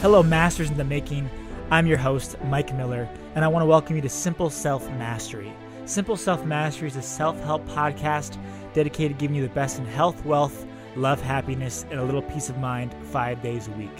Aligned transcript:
Hello, 0.00 0.22
Masters 0.22 0.70
in 0.70 0.76
the 0.76 0.84
Making. 0.84 1.28
I'm 1.72 1.88
your 1.88 1.98
host, 1.98 2.36
Mike 2.44 2.72
Miller, 2.72 3.08
and 3.34 3.44
I 3.44 3.48
want 3.48 3.62
to 3.62 3.66
welcome 3.66 3.96
you 3.96 4.02
to 4.02 4.08
Simple 4.08 4.48
Self 4.48 4.88
Mastery. 4.90 5.52
Simple 5.86 6.16
Self 6.16 6.44
Mastery 6.44 6.86
is 6.86 6.94
a 6.94 7.02
self 7.02 7.36
help 7.42 7.66
podcast 7.66 8.38
dedicated 8.74 9.18
to 9.18 9.20
giving 9.20 9.34
you 9.34 9.42
the 9.42 9.52
best 9.54 9.80
in 9.80 9.84
health, 9.84 10.24
wealth, 10.24 10.64
love, 10.94 11.20
happiness, 11.20 11.84
and 11.90 11.98
a 11.98 12.04
little 12.04 12.22
peace 12.22 12.48
of 12.48 12.58
mind 12.58 12.94
five 13.10 13.42
days 13.42 13.66
a 13.66 13.72
week. 13.72 13.90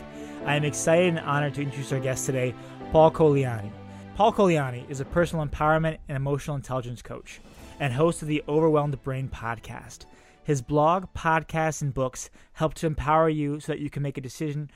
I 0.46 0.54
am 0.54 0.62
excited 0.62 1.08
and 1.08 1.18
honored 1.18 1.54
to 1.54 1.62
introduce 1.62 1.92
our 1.92 1.98
guest 1.98 2.26
today, 2.26 2.54
Paul 2.92 3.10
Colaianni. 3.10 3.72
Paul 4.14 4.32
Colaianni 4.32 4.88
is 4.88 5.00
a 5.00 5.04
personal 5.04 5.44
empowerment 5.44 5.98
and 6.06 6.14
emotional 6.14 6.54
intelligence 6.54 7.02
coach 7.02 7.40
and 7.80 7.92
host 7.92 8.22
of 8.22 8.28
the 8.28 8.44
Overwhelmed 8.48 9.02
Brain 9.02 9.28
podcast. 9.28 10.06
His 10.44 10.62
blog, 10.62 11.12
podcasts, 11.12 11.82
and 11.82 11.92
books 11.92 12.30
help 12.52 12.74
to 12.74 12.86
empower 12.86 13.28
you 13.28 13.58
so 13.58 13.72
that 13.72 13.80
you 13.80 13.90
can 13.90 14.04
make 14.04 14.16
a 14.16 14.20
decision 14.20 14.70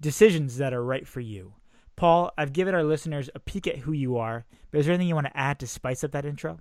decisions 0.00 0.58
that 0.58 0.72
are 0.72 0.84
right 0.84 1.06
for 1.06 1.20
you. 1.20 1.54
Paul, 1.96 2.30
I've 2.38 2.52
given 2.52 2.74
our 2.74 2.84
listeners 2.84 3.28
a 3.34 3.40
peek 3.40 3.66
at 3.66 3.78
who 3.78 3.92
you 3.92 4.18
are, 4.18 4.46
but 4.70 4.78
is 4.78 4.86
there 4.86 4.94
anything 4.94 5.08
you 5.08 5.14
want 5.14 5.26
to 5.26 5.36
add 5.36 5.58
to 5.60 5.66
spice 5.66 6.04
up 6.04 6.12
that 6.12 6.24
intro? 6.24 6.58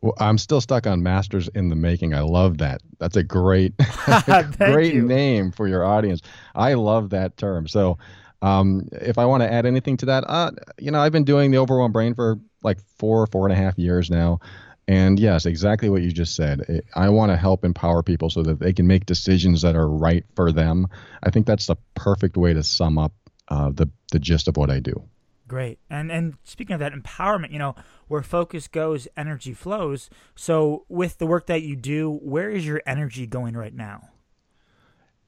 Well, 0.00 0.14
I'm 0.18 0.38
still 0.38 0.60
stuck 0.60 0.86
on 0.86 1.02
Masters 1.02 1.48
in 1.54 1.68
the 1.68 1.76
Making. 1.76 2.14
I 2.14 2.20
love 2.20 2.58
that. 2.58 2.82
That's 2.98 3.16
a 3.16 3.22
great, 3.22 3.72
great 4.58 4.94
you. 4.94 5.02
name 5.02 5.50
for 5.52 5.66
your 5.66 5.84
audience. 5.84 6.20
I 6.54 6.74
love 6.74 7.10
that 7.10 7.36
term. 7.36 7.68
So, 7.68 7.96
um, 8.42 8.88
if 8.92 9.16
I 9.16 9.24
want 9.24 9.42
to 9.42 9.50
add 9.50 9.64
anything 9.64 9.96
to 9.98 10.06
that, 10.06 10.24
uh, 10.26 10.50
you 10.78 10.90
know, 10.90 11.00
I've 11.00 11.12
been 11.12 11.24
doing 11.24 11.50
the 11.50 11.56
Overwhelmed 11.56 11.94
Brain 11.94 12.14
for 12.14 12.38
like 12.62 12.78
four, 12.98 13.26
four 13.28 13.46
and 13.46 13.52
a 13.52 13.56
half 13.56 13.78
years 13.78 14.10
now. 14.10 14.40
And 14.86 15.18
yes, 15.18 15.46
exactly 15.46 15.88
what 15.88 16.02
you 16.02 16.12
just 16.12 16.36
said. 16.36 16.82
I 16.94 17.08
want 17.08 17.32
to 17.32 17.36
help 17.36 17.64
empower 17.64 18.02
people 18.02 18.28
so 18.28 18.42
that 18.42 18.58
they 18.58 18.72
can 18.72 18.86
make 18.86 19.06
decisions 19.06 19.62
that 19.62 19.76
are 19.76 19.88
right 19.88 20.24
for 20.36 20.52
them. 20.52 20.88
I 21.22 21.30
think 21.30 21.46
that's 21.46 21.66
the 21.66 21.76
perfect 21.94 22.36
way 22.36 22.52
to 22.52 22.62
sum 22.62 22.98
up 22.98 23.12
uh, 23.48 23.70
the 23.70 23.88
the 24.12 24.18
gist 24.18 24.48
of 24.48 24.56
what 24.56 24.70
I 24.70 24.80
do. 24.80 25.02
Great. 25.46 25.78
And 25.88 26.10
and 26.12 26.34
speaking 26.44 26.74
of 26.74 26.80
that 26.80 26.92
empowerment, 26.92 27.50
you 27.50 27.58
know, 27.58 27.74
where 28.08 28.22
focus 28.22 28.68
goes, 28.68 29.08
energy 29.16 29.54
flows. 29.54 30.10
So 30.34 30.84
with 30.88 31.18
the 31.18 31.26
work 31.26 31.46
that 31.46 31.62
you 31.62 31.76
do, 31.76 32.18
where 32.22 32.50
is 32.50 32.66
your 32.66 32.82
energy 32.86 33.26
going 33.26 33.56
right 33.56 33.74
now? 33.74 34.08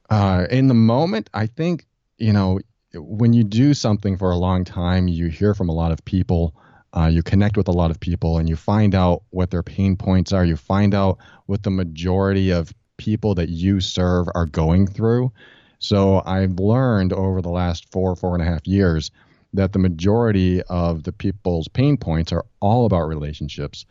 Uh, 0.09 0.47
in 0.49 0.67
the 0.67 0.73
moment, 0.73 1.29
I 1.33 1.47
think 1.47 1.85
you 2.17 2.33
know 2.33 2.59
when 2.93 3.33
you 3.33 3.43
do 3.43 3.73
something 3.73 4.17
for 4.17 4.31
a 4.31 4.37
long 4.37 4.63
time, 4.63 5.07
you 5.07 5.27
hear 5.27 5.53
from 5.53 5.69
a 5.69 5.73
lot 5.73 5.91
of 5.91 6.03
people 6.05 6.55
uh, 6.93 7.09
you 7.11 7.21
connect 7.21 7.57
with 7.57 7.67
a 7.67 7.71
lot 7.71 7.91
of 7.91 7.99
people 7.99 8.37
and 8.37 8.47
you 8.47 8.55
find 8.55 8.95
out 8.95 9.23
what 9.29 9.51
their 9.51 9.63
pain 9.63 9.95
points 9.95 10.31
are. 10.31 10.45
You 10.45 10.55
find 10.55 10.95
out 10.95 11.17
what 11.45 11.63
the 11.63 11.69
majority 11.69 12.51
of 12.51 12.73
people 12.97 13.35
that 13.35 13.49
you 13.49 13.79
serve 13.79 14.27
are 14.33 14.45
going 14.45 14.87
through. 14.87 15.31
So 15.79 16.23
I've 16.25 16.59
learned 16.59 17.13
over 17.13 17.41
the 17.41 17.49
last 17.49 17.91
four, 17.91 18.15
four 18.15 18.33
and 18.33 18.41
a 18.41 18.45
half 18.45 18.65
years 18.65 19.11
that 19.53 19.73
the 19.73 19.79
majority 19.79 20.61
of 20.63 21.03
the 21.03 21.11
people's 21.11 21.67
pain 21.67 21.97
points 21.97 22.31
are 22.31 22.45
all 22.59 22.85
about 22.85 23.07
relationships 23.07 23.85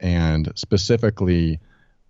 and 0.00 0.52
specifically, 0.54 1.60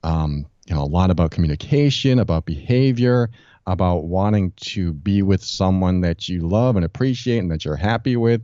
um, 0.03 0.47
you 0.67 0.75
know, 0.75 0.83
a 0.83 0.85
lot 0.85 1.11
about 1.11 1.31
communication, 1.31 2.19
about 2.19 2.45
behavior, 2.47 3.31
about 3.67 4.05
wanting 4.05 4.53
to 4.57 4.93
be 4.93 5.23
with 5.23 5.43
someone 5.45 6.01
that 6.01 6.29
you 6.29 6.41
love 6.41 6.77
and 6.77 6.85
appreciate 6.85 7.39
and 7.39 7.51
that 7.51 7.65
you're 7.65 7.77
happy 7.77 8.17
with 8.17 8.43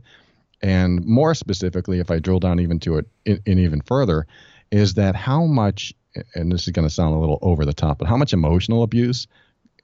and 0.65 1.05
more 1.05 1.35
specifically, 1.35 1.99
if 1.99 2.09
I 2.09 2.17
drill 2.17 2.39
down 2.39 2.59
even 2.59 2.79
to 2.79 2.97
it 2.97 3.05
in, 3.23 3.39
in 3.45 3.59
even 3.59 3.81
further, 3.81 4.25
is 4.71 4.95
that 4.95 5.15
how 5.15 5.45
much, 5.45 5.93
and 6.33 6.51
this 6.51 6.65
is 6.65 6.73
going 6.73 6.87
to 6.87 6.93
sound 6.93 7.13
a 7.13 7.19
little 7.19 7.37
over 7.43 7.65
the 7.65 7.73
top, 7.73 7.99
but 7.99 8.07
how 8.07 8.17
much 8.17 8.33
emotional 8.33 8.81
abuse 8.81 9.27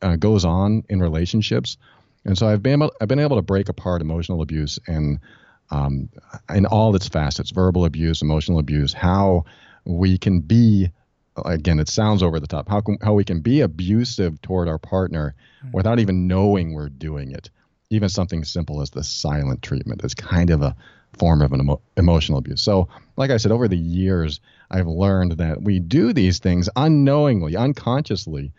uh, 0.01 0.15
goes 0.15 0.43
on 0.43 0.83
in 0.89 0.99
relationships. 0.99 1.77
And 2.25 2.35
so 2.35 2.47
I've 2.47 2.63
been 2.63 2.81
able, 2.81 2.91
I've 2.99 3.07
been 3.07 3.19
able 3.19 3.35
to 3.35 3.43
break 3.43 3.69
apart 3.69 4.01
emotional 4.01 4.41
abuse 4.41 4.79
and 4.87 5.19
um, 5.69 6.09
in 6.49 6.65
all 6.65 6.95
its 6.95 7.07
facets, 7.07 7.51
verbal 7.51 7.85
abuse, 7.85 8.23
emotional 8.23 8.57
abuse, 8.57 8.91
how 8.91 9.45
we 9.85 10.17
can 10.17 10.39
be 10.39 10.89
again 11.45 11.79
it 11.79 11.87
sounds 11.87 12.21
over 12.21 12.41
the 12.41 12.45
top 12.45 12.67
how 12.67 12.81
can, 12.81 12.97
how 13.01 13.13
we 13.13 13.23
can 13.23 13.39
be 13.39 13.61
abusive 13.61 14.39
toward 14.41 14.67
our 14.67 14.77
partner 14.77 15.33
mm-hmm. 15.63 15.71
without 15.71 15.97
even 15.97 16.27
knowing 16.27 16.73
we're 16.73 16.89
doing 16.89 17.31
it 17.31 17.49
even 17.91 18.09
something 18.09 18.43
simple 18.43 18.81
as 18.81 18.89
the 18.89 19.03
silent 19.03 19.61
treatment 19.61 20.03
is 20.03 20.15
kind 20.15 20.49
of 20.49 20.61
a 20.61 20.75
form 21.19 21.41
of 21.41 21.51
an 21.51 21.59
emo- 21.59 21.81
emotional 21.97 22.39
abuse. 22.39 22.61
So, 22.61 22.87
like 23.17 23.29
I 23.31 23.37
said, 23.37 23.51
over 23.51 23.67
the 23.67 23.77
years, 23.77 24.39
I've 24.71 24.87
learned 24.87 25.33
that 25.33 25.61
we 25.61 25.79
do 25.79 26.13
these 26.13 26.39
things 26.39 26.69
unknowingly, 26.75 27.55
unconsciously, 27.57 28.53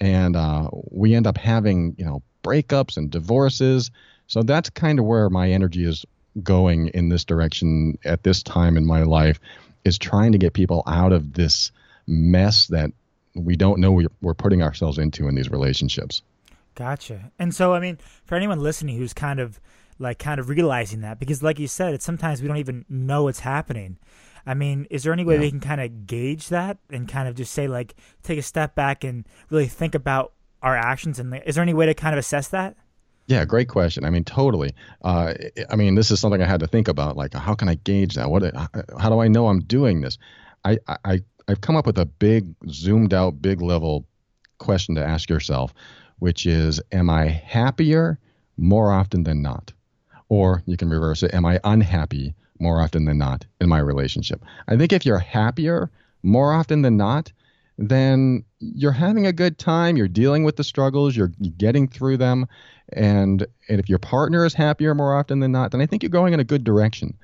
and 0.00 0.36
uh, 0.36 0.70
we 0.90 1.14
end 1.14 1.26
up 1.26 1.36
having, 1.36 1.96
you 1.98 2.06
know, 2.06 2.22
breakups 2.44 2.96
and 2.96 3.10
divorces. 3.10 3.90
So 4.28 4.42
that's 4.42 4.70
kind 4.70 5.00
of 5.00 5.04
where 5.04 5.28
my 5.28 5.50
energy 5.50 5.84
is 5.84 6.06
going 6.42 6.88
in 6.88 7.08
this 7.08 7.24
direction 7.24 7.98
at 8.04 8.22
this 8.22 8.42
time 8.42 8.76
in 8.76 8.86
my 8.86 9.02
life, 9.02 9.40
is 9.84 9.98
trying 9.98 10.32
to 10.32 10.38
get 10.38 10.52
people 10.52 10.84
out 10.86 11.12
of 11.12 11.32
this 11.32 11.72
mess 12.06 12.68
that 12.68 12.92
we 13.34 13.56
don't 13.56 13.80
know 13.80 14.00
we're 14.22 14.34
putting 14.34 14.62
ourselves 14.62 14.98
into 14.98 15.26
in 15.26 15.34
these 15.34 15.50
relationships. 15.50 16.22
Gotcha. 16.76 17.32
And 17.38 17.54
so, 17.54 17.72
I 17.72 17.80
mean, 17.80 17.98
for 18.24 18.36
anyone 18.36 18.60
listening 18.60 18.98
who's 18.98 19.14
kind 19.14 19.40
of 19.40 19.58
like 19.98 20.18
kind 20.18 20.38
of 20.38 20.48
realizing 20.48 21.00
that, 21.00 21.18
because 21.18 21.42
like 21.42 21.58
you 21.58 21.66
said, 21.66 21.94
it's 21.94 22.04
sometimes 22.04 22.42
we 22.42 22.48
don't 22.48 22.58
even 22.58 22.84
know 22.88 23.24
what's 23.24 23.40
happening. 23.40 23.98
I 24.44 24.54
mean, 24.54 24.86
is 24.90 25.02
there 25.02 25.12
any 25.12 25.24
way 25.24 25.34
yeah. 25.34 25.40
we 25.40 25.50
can 25.50 25.60
kind 25.60 25.80
of 25.80 26.06
gauge 26.06 26.50
that 26.50 26.78
and 26.90 27.08
kind 27.08 27.28
of 27.28 27.34
just 27.34 27.52
say 27.52 27.66
like 27.66 27.94
take 28.22 28.38
a 28.38 28.42
step 28.42 28.74
back 28.74 29.02
and 29.02 29.26
really 29.50 29.66
think 29.66 29.94
about 29.94 30.34
our 30.62 30.76
actions? 30.76 31.18
And 31.18 31.42
is 31.46 31.56
there 31.56 31.62
any 31.62 31.74
way 31.74 31.86
to 31.86 31.94
kind 31.94 32.14
of 32.14 32.18
assess 32.18 32.48
that? 32.48 32.76
Yeah, 33.26 33.44
great 33.44 33.68
question. 33.68 34.04
I 34.04 34.10
mean, 34.10 34.22
totally. 34.22 34.72
Uh, 35.02 35.34
I 35.70 35.76
mean, 35.76 35.96
this 35.96 36.10
is 36.10 36.20
something 36.20 36.40
I 36.40 36.46
had 36.46 36.60
to 36.60 36.68
think 36.68 36.86
about. 36.86 37.16
Like, 37.16 37.34
how 37.34 37.54
can 37.54 37.68
I 37.68 37.74
gauge 37.74 38.14
that? 38.14 38.30
What? 38.30 38.54
How 39.00 39.08
do 39.08 39.18
I 39.18 39.26
know 39.26 39.48
I'm 39.48 39.60
doing 39.60 40.02
this? 40.02 40.16
I, 40.64 40.78
I 41.04 41.22
I've 41.48 41.60
come 41.60 41.74
up 41.74 41.86
with 41.86 41.98
a 41.98 42.04
big, 42.06 42.54
zoomed 42.68 43.14
out, 43.14 43.40
big 43.40 43.62
level 43.62 44.06
question 44.58 44.94
to 44.96 45.04
ask 45.04 45.28
yourself, 45.28 45.72
which 46.18 46.46
is, 46.46 46.80
am 46.92 47.10
I 47.10 47.26
happier 47.26 48.18
more 48.56 48.92
often 48.92 49.24
than 49.24 49.42
not? 49.42 49.72
Or 50.28 50.62
you 50.66 50.76
can 50.76 50.88
reverse 50.88 51.22
it, 51.22 51.34
am 51.34 51.44
I 51.44 51.60
unhappy 51.64 52.34
more 52.58 52.80
often 52.80 53.04
than 53.04 53.18
not 53.18 53.44
in 53.60 53.68
my 53.68 53.78
relationship? 53.78 54.44
I 54.68 54.76
think 54.76 54.92
if 54.92 55.06
you're 55.06 55.18
happier 55.18 55.90
more 56.22 56.52
often 56.52 56.82
than 56.82 56.96
not, 56.96 57.32
then 57.78 58.44
you're 58.58 58.92
having 58.92 59.26
a 59.26 59.32
good 59.32 59.58
time, 59.58 59.96
you're 59.96 60.08
dealing 60.08 60.44
with 60.44 60.56
the 60.56 60.64
struggles, 60.64 61.14
you're 61.14 61.32
getting 61.58 61.86
through 61.86 62.16
them. 62.16 62.46
And, 62.92 63.46
and 63.68 63.78
if 63.78 63.88
your 63.88 63.98
partner 63.98 64.44
is 64.44 64.54
happier 64.54 64.94
more 64.94 65.14
often 65.14 65.40
than 65.40 65.52
not, 65.52 65.72
then 65.72 65.80
I 65.80 65.86
think 65.86 66.02
you're 66.02 66.10
going 66.10 66.32
in 66.32 66.40
a 66.40 66.44
good 66.44 66.64
direction. 66.64 67.16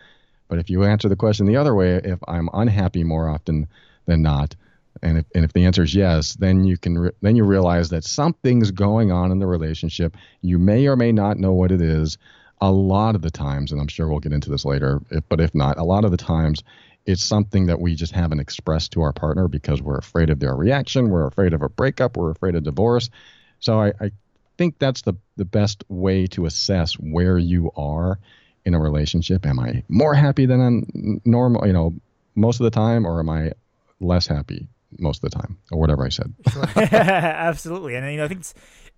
But 0.49 0.59
if 0.59 0.69
you 0.69 0.85
answer 0.85 1.09
the 1.09 1.17
question 1.17 1.47
the 1.47 1.57
other 1.57 1.75
way, 1.75 1.97
if 2.05 2.19
I'm 2.29 2.51
unhappy 2.53 3.05
more 3.05 3.29
often 3.29 3.67
than 4.05 4.21
not, 4.21 4.55
and 5.01 5.19
if, 5.19 5.25
and 5.35 5.45
if 5.45 5.53
the 5.53 5.65
answer 5.65 5.83
is 5.83 5.95
yes, 5.95 6.35
then 6.35 6.65
you 6.65 6.77
can 6.77 6.99
re- 6.99 7.13
then 7.23 7.37
you 7.37 7.45
realize 7.45 7.89
that 7.91 8.05
something's 8.05 8.71
going 8.71 9.11
on 9.11 9.33
in 9.33 9.39
the 9.39 9.47
relationship. 9.47 10.17
You 10.43 10.59
may 10.59 10.87
or 10.87 10.97
may 10.97 11.13
not 11.13 11.39
know 11.39 11.53
what 11.53 11.73
it 11.73 11.81
is. 11.81 12.19
A 12.61 12.71
lot 12.71 13.17
of 13.17 13.23
the 13.23 13.31
times, 13.31 13.73
and 13.73 13.81
I'm 13.81 13.89
sure 13.89 14.09
we'll 14.09 14.21
get 14.21 14.33
into 14.33 14.49
this 14.49 14.65
later, 14.65 15.01
if, 15.11 15.25
but 15.29 15.41
if 15.41 15.53
not, 15.53 15.79
a 15.79 15.83
lot 15.83 16.05
of 16.05 16.13
the 16.13 16.17
times 16.17 16.63
it's 17.07 17.25
something 17.25 17.67
that 17.67 17.81
we 17.81 17.97
just 17.97 18.13
haven't 18.13 18.39
expressed 18.39 18.93
to 18.93 19.03
our 19.03 19.13
partner 19.13 19.49
because 19.49 19.83
we're 19.83 19.99
afraid 19.99 20.31
of 20.31 20.39
their 20.39 20.55
reaction, 20.55 21.11
we're 21.11 21.27
afraid 21.27 21.55
of 21.55 21.63
a 21.63 21.69
breakup, 21.69 22.17
we're 22.17 22.31
afraid 22.31 22.55
of 22.55 22.63
divorce. 22.63 23.11
So 23.59 23.81
I, 23.81 23.93
I 24.01 24.13
think 24.59 24.79
that's 24.79 25.03
the 25.03 25.15
the 25.37 25.45
best 25.45 25.83
way 25.89 26.27
to 26.29 26.47
assess 26.47 26.95
where 26.95 27.39
you 27.39 27.73
are 27.75 28.21
in 28.65 28.75
a 28.75 28.79
relationship. 28.79 29.45
Am 29.45 29.59
I 29.59 29.83
more 29.89 30.15
happy 30.15 30.47
than 30.47 30.61
I'm 30.61 31.21
normal, 31.25 31.67
you 31.67 31.73
know, 31.73 31.95
most 32.37 32.61
of 32.61 32.65
the 32.65 32.71
time, 32.71 33.05
or 33.05 33.19
am 33.19 33.29
I 33.29 33.53
less 33.99 34.29
happy 34.29 34.69
most 34.99 35.23
of 35.23 35.31
the 35.31 35.37
time, 35.37 35.59
or 35.71 35.79
whatever 35.79 36.05
I 36.05 36.09
said. 36.09 36.35
Sure. 36.51 36.65
Absolutely, 36.77 37.95
and 37.95 38.11
you 38.11 38.19
know, 38.19 38.25
I 38.25 38.29
think 38.29 38.45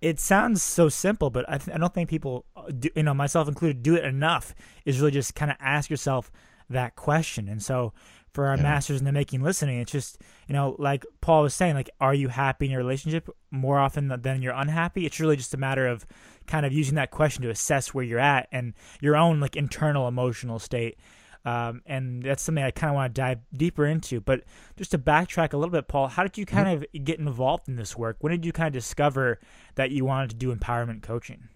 it 0.01 0.19
sounds 0.19 0.63
so 0.63 0.89
simple, 0.89 1.29
but 1.29 1.45
I, 1.47 1.57
th- 1.57 1.75
I 1.75 1.79
don't 1.79 1.93
think 1.93 2.09
people, 2.09 2.45
uh, 2.55 2.71
do, 2.77 2.89
you 2.95 3.03
know, 3.03 3.13
myself 3.13 3.47
included, 3.47 3.83
do 3.83 3.95
it 3.95 4.05
enough. 4.05 4.53
Is 4.85 4.99
really 4.99 5.11
just 5.11 5.35
kind 5.35 5.51
of 5.51 5.57
ask 5.59 5.89
yourself 5.89 6.31
that 6.69 6.95
question, 6.95 7.47
and 7.47 7.61
so 7.61 7.93
for 8.35 8.47
our 8.47 8.57
yeah. 8.57 8.63
masters 8.63 8.99
in 8.99 9.05
the 9.05 9.11
making 9.13 9.41
listening, 9.41 9.79
it's 9.79 9.91
just 9.91 10.21
you 10.47 10.53
know, 10.53 10.75
like 10.77 11.05
Paul 11.21 11.43
was 11.43 11.53
saying, 11.53 11.75
like, 11.75 11.89
are 12.01 12.13
you 12.13 12.27
happy 12.27 12.65
in 12.65 12.71
your 12.71 12.81
relationship 12.81 13.29
more 13.49 13.79
often 13.79 14.09
than 14.21 14.41
you're 14.41 14.53
unhappy? 14.53 15.05
It's 15.05 15.19
really 15.19 15.37
just 15.37 15.53
a 15.53 15.57
matter 15.57 15.87
of 15.87 16.05
kind 16.45 16.65
of 16.65 16.73
using 16.73 16.95
that 16.95 17.11
question 17.11 17.43
to 17.43 17.49
assess 17.49 17.93
where 17.93 18.03
you're 18.03 18.19
at 18.19 18.47
and 18.51 18.73
your 19.01 19.15
own 19.15 19.39
like 19.39 19.55
internal 19.55 20.07
emotional 20.07 20.59
state 20.59 20.99
um, 21.45 21.81
and 21.85 22.23
that's 22.23 22.43
something 22.43 22.63
I 22.63 22.71
kind 22.71 22.89
of 22.89 22.95
want 22.95 23.13
to 23.13 23.21
dive 23.21 23.39
deeper 23.53 23.85
into. 23.85 24.19
But 24.19 24.43
just 24.77 24.91
to 24.91 24.97
backtrack 24.97 25.53
a 25.53 25.57
little 25.57 25.71
bit, 25.71 25.87
Paul, 25.87 26.07
how 26.07 26.23
did 26.23 26.37
you 26.37 26.45
kind 26.45 26.67
mm-hmm. 26.67 26.97
of 26.97 27.05
get 27.05 27.19
involved 27.19 27.67
in 27.67 27.75
this 27.75 27.95
work? 27.95 28.17
When 28.19 28.31
did 28.31 28.45
you 28.45 28.51
kind 28.51 28.67
of 28.67 28.73
discover 28.73 29.39
that 29.75 29.91
you 29.91 30.05
wanted 30.05 30.31
to 30.31 30.35
do 30.35 30.53
empowerment 30.53 31.03
coaching? 31.03 31.49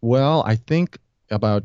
Well, 0.00 0.42
I 0.46 0.56
think 0.56 0.98
about 1.30 1.64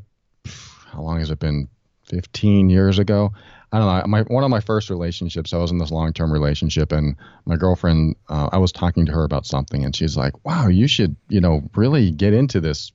how 0.87 1.01
long 1.01 1.19
has 1.19 1.31
it 1.31 1.39
been? 1.39 1.69
15 2.07 2.69
years 2.69 2.99
ago. 2.99 3.33
I 3.71 3.79
don't 3.79 3.87
know. 3.87 4.07
My 4.07 4.21
one 4.21 4.43
of 4.43 4.49
my 4.49 4.59
first 4.59 4.89
relationships, 4.89 5.53
I 5.53 5.57
was 5.57 5.71
in 5.71 5.79
this 5.79 5.91
long-term 5.91 6.31
relationship, 6.31 6.91
and 6.91 7.15
my 7.45 7.57
girlfriend, 7.57 8.15
uh, 8.29 8.49
I 8.51 8.57
was 8.57 8.71
talking 8.71 9.05
to 9.07 9.11
her 9.11 9.23
about 9.23 9.45
something, 9.45 9.83
and 9.83 9.95
she's 9.95 10.15
like, 10.15 10.45
"Wow, 10.45 10.67
you 10.67 10.87
should, 10.87 11.15
you 11.29 11.41
know, 11.41 11.69
really 11.75 12.11
get 12.11 12.33
into 12.33 12.61
this 12.61 12.91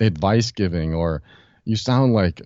advice 0.00 0.50
giving 0.52 0.94
or 0.94 1.22
you 1.64 1.76
sound 1.76 2.12
like 2.12 2.42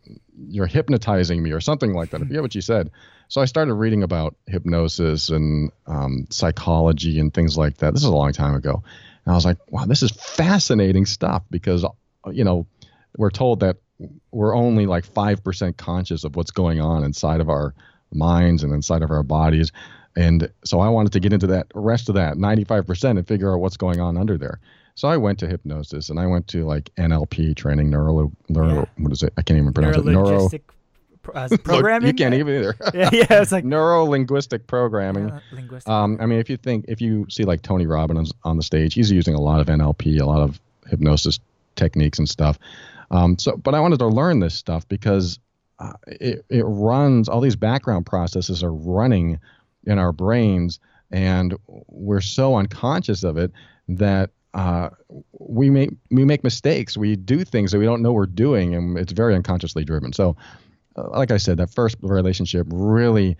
you're 0.48 0.66
hypnotizing 0.66 1.42
me 1.42 1.52
or 1.52 1.60
something 1.60 1.94
like 1.94 2.10
that. 2.10 2.20
I 2.20 2.24
forget 2.24 2.42
what 2.42 2.52
she 2.52 2.60
said. 2.60 2.90
So 3.28 3.40
I 3.40 3.46
started 3.46 3.74
reading 3.74 4.02
about 4.02 4.36
hypnosis 4.46 5.30
and 5.30 5.70
um, 5.86 6.26
psychology 6.30 7.18
and 7.18 7.32
things 7.32 7.56
like 7.56 7.78
that. 7.78 7.94
This 7.94 8.02
is 8.02 8.08
a 8.08 8.14
long 8.14 8.32
time 8.32 8.54
ago. 8.54 8.82
And 9.24 9.32
I 9.32 9.34
was 9.34 9.44
like, 9.44 9.58
wow, 9.70 9.86
this 9.86 10.02
is 10.02 10.10
fascinating 10.10 11.06
stuff 11.06 11.42
because, 11.50 11.84
you 12.30 12.44
know, 12.44 12.66
we're 13.16 13.30
told 13.30 13.60
that 13.60 13.78
we're 14.30 14.54
only 14.54 14.86
like 14.86 15.06
5% 15.06 15.76
conscious 15.76 16.24
of 16.24 16.36
what's 16.36 16.50
going 16.50 16.80
on 16.80 17.02
inside 17.02 17.40
of 17.40 17.48
our 17.48 17.74
minds 18.12 18.62
and 18.62 18.72
inside 18.72 19.02
of 19.02 19.10
our 19.10 19.22
bodies. 19.22 19.72
And 20.14 20.50
so 20.64 20.80
I 20.80 20.88
wanted 20.88 21.12
to 21.12 21.20
get 21.20 21.32
into 21.32 21.48
that 21.48 21.66
rest 21.74 22.08
of 22.08 22.14
that 22.14 22.36
95% 22.36 23.18
and 23.18 23.26
figure 23.26 23.52
out 23.52 23.60
what's 23.60 23.76
going 23.76 24.00
on 24.00 24.16
under 24.16 24.38
there. 24.38 24.60
So 24.96 25.08
I 25.08 25.19
went 25.19 25.38
to 25.40 25.46
hypnosis 25.46 26.08
and 26.08 26.19
I 26.19 26.26
went 26.26 26.48
to 26.48 26.64
like 26.64 26.90
NLP 26.96 27.54
training, 27.54 27.90
neuro, 27.90 28.32
neuro 28.48 28.75
yeah. 28.75 28.84
what 28.96 29.12
is 29.12 29.22
it? 29.22 29.32
I 29.37 29.43
can't 29.43 29.58
even 29.58 29.75
pronounce 29.75 29.98
it. 29.98 30.06
Neuro 30.06 30.48
uh, 31.34 31.48
programming. 31.64 32.08
you 32.08 32.14
can't 32.14 32.34
even 32.34 32.54
either. 32.54 32.76
yeah, 32.94 33.10
yeah, 33.12 33.26
it's 33.43 33.52
like 33.52 33.64
neuro 33.76 34.04
linguistic 34.04 34.66
programming. 34.66 35.31
Uh, 35.31 35.40
linguistic. 35.52 35.90
Um, 35.90 36.16
I 36.19 36.25
mean, 36.25 36.38
if 36.38 36.48
you 36.48 36.56
think 36.56 36.87
if 36.88 37.02
you 37.02 37.26
see 37.28 37.44
like 37.44 37.60
Tony 37.60 37.87
Robbins 37.87 38.32
on 38.44 38.56
the 38.56 38.62
stage, 38.62 38.94
he's 38.94 39.10
using 39.10 39.34
a 39.34 39.40
lot 39.40 39.60
of 39.60 39.66
NLP, 39.66 40.19
a 40.19 40.25
lot 40.25 40.40
of 40.40 40.58
hypnosis 40.88 41.40
techniques 41.75 42.19
and 42.19 42.28
stuff. 42.28 42.58
Um, 43.10 43.38
so, 43.38 43.54
but 43.54 43.75
I 43.75 43.81
wanted 43.81 43.99
to 43.99 44.06
learn 44.06 44.40
this 44.40 44.54
stuff 44.54 44.88
because 44.88 45.38
uh, 45.78 45.92
it, 46.06 46.42
it 46.49 46.62
runs 46.62 47.28
all 47.28 47.42
these 47.42 47.54
background 47.54 48.06
processes 48.06 48.62
are 48.62 48.72
running 48.72 49.38
in 49.84 49.99
our 49.99 50.10
brains, 50.10 50.81
and 51.10 51.54
we're 51.88 52.22
so 52.22 52.56
unconscious 52.56 53.25
of 53.25 53.37
it 53.37 53.52
that 53.88 54.31
uh, 54.56 54.88
we 55.38 55.68
make 55.68 55.90
we 56.10 56.24
make 56.24 56.42
mistakes. 56.42 56.96
We 56.96 57.14
do 57.14 57.44
things 57.44 57.72
that 57.72 57.78
we 57.78 57.84
don't 57.84 58.00
know 58.00 58.12
we're 58.12 58.24
doing, 58.24 58.74
and 58.74 58.98
it's 58.98 59.12
very 59.12 59.34
unconsciously 59.34 59.84
driven. 59.84 60.14
So, 60.14 60.34
uh, 60.96 61.10
like 61.10 61.30
I 61.30 61.36
said, 61.36 61.58
that 61.58 61.68
first 61.68 61.98
relationship 62.00 62.66
really 62.70 63.36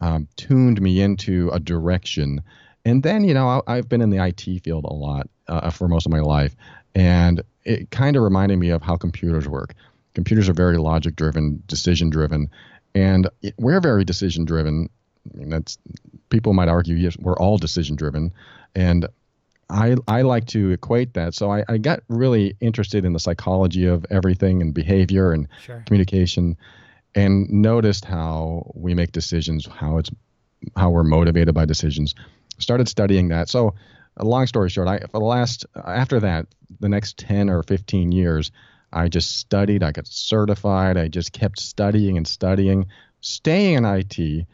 um, 0.00 0.28
tuned 0.36 0.80
me 0.80 1.00
into 1.00 1.50
a 1.50 1.58
direction. 1.58 2.40
And 2.84 3.02
then, 3.02 3.24
you 3.24 3.34
know, 3.34 3.62
I, 3.66 3.76
have 3.76 3.88
been 3.88 4.00
in 4.00 4.10
the 4.10 4.24
IT 4.24 4.62
field 4.62 4.84
a 4.84 4.92
lot 4.92 5.28
uh, 5.48 5.70
for 5.70 5.88
most 5.88 6.06
of 6.06 6.12
my 6.12 6.20
life, 6.20 6.54
and 6.94 7.42
it 7.64 7.90
kind 7.90 8.14
of 8.14 8.22
reminded 8.22 8.58
me 8.58 8.70
of 8.70 8.80
how 8.80 8.96
computers 8.96 9.48
work. 9.48 9.74
Computers 10.14 10.48
are 10.48 10.54
very 10.54 10.78
logic 10.78 11.16
driven, 11.16 11.62
decision 11.66 12.10
driven, 12.10 12.48
and 12.94 13.28
we're 13.58 13.80
very 13.80 14.04
decision 14.04 14.44
driven. 14.44 14.88
I 15.34 15.36
mean, 15.36 15.50
that's 15.50 15.78
people 16.28 16.54
might 16.54 16.68
argue 16.68 16.94
yes, 16.94 17.16
we're 17.18 17.36
all 17.36 17.58
decision 17.58 17.96
driven, 17.96 18.32
and 18.76 19.08
I 19.70 19.96
I 20.08 20.22
like 20.22 20.46
to 20.48 20.70
equate 20.70 21.14
that. 21.14 21.34
So 21.34 21.50
I, 21.50 21.64
I 21.68 21.78
got 21.78 22.00
really 22.08 22.56
interested 22.60 23.04
in 23.04 23.12
the 23.12 23.20
psychology 23.20 23.86
of 23.86 24.04
everything 24.10 24.60
and 24.60 24.74
behavior 24.74 25.32
and 25.32 25.48
sure. 25.62 25.82
communication, 25.86 26.56
and 27.14 27.48
noticed 27.50 28.04
how 28.04 28.70
we 28.74 28.94
make 28.94 29.12
decisions, 29.12 29.66
how 29.66 29.98
it's 29.98 30.10
how 30.76 30.90
we're 30.90 31.04
motivated 31.04 31.54
by 31.54 31.64
decisions. 31.64 32.14
Started 32.58 32.88
studying 32.88 33.28
that. 33.28 33.48
So 33.48 33.74
a 34.16 34.24
long 34.24 34.46
story 34.46 34.68
short, 34.68 34.88
I 34.88 34.98
for 34.98 35.18
the 35.18 35.24
last 35.24 35.64
after 35.76 36.20
that, 36.20 36.46
the 36.80 36.88
next 36.88 37.18
ten 37.18 37.48
or 37.48 37.62
fifteen 37.62 38.12
years, 38.12 38.50
I 38.92 39.08
just 39.08 39.38
studied. 39.38 39.82
I 39.82 39.92
got 39.92 40.06
certified. 40.06 40.96
I 40.96 41.08
just 41.08 41.32
kept 41.32 41.60
studying 41.60 42.16
and 42.16 42.26
studying, 42.26 42.86
staying 43.20 43.74
in 43.74 43.84
IT, 43.84 44.46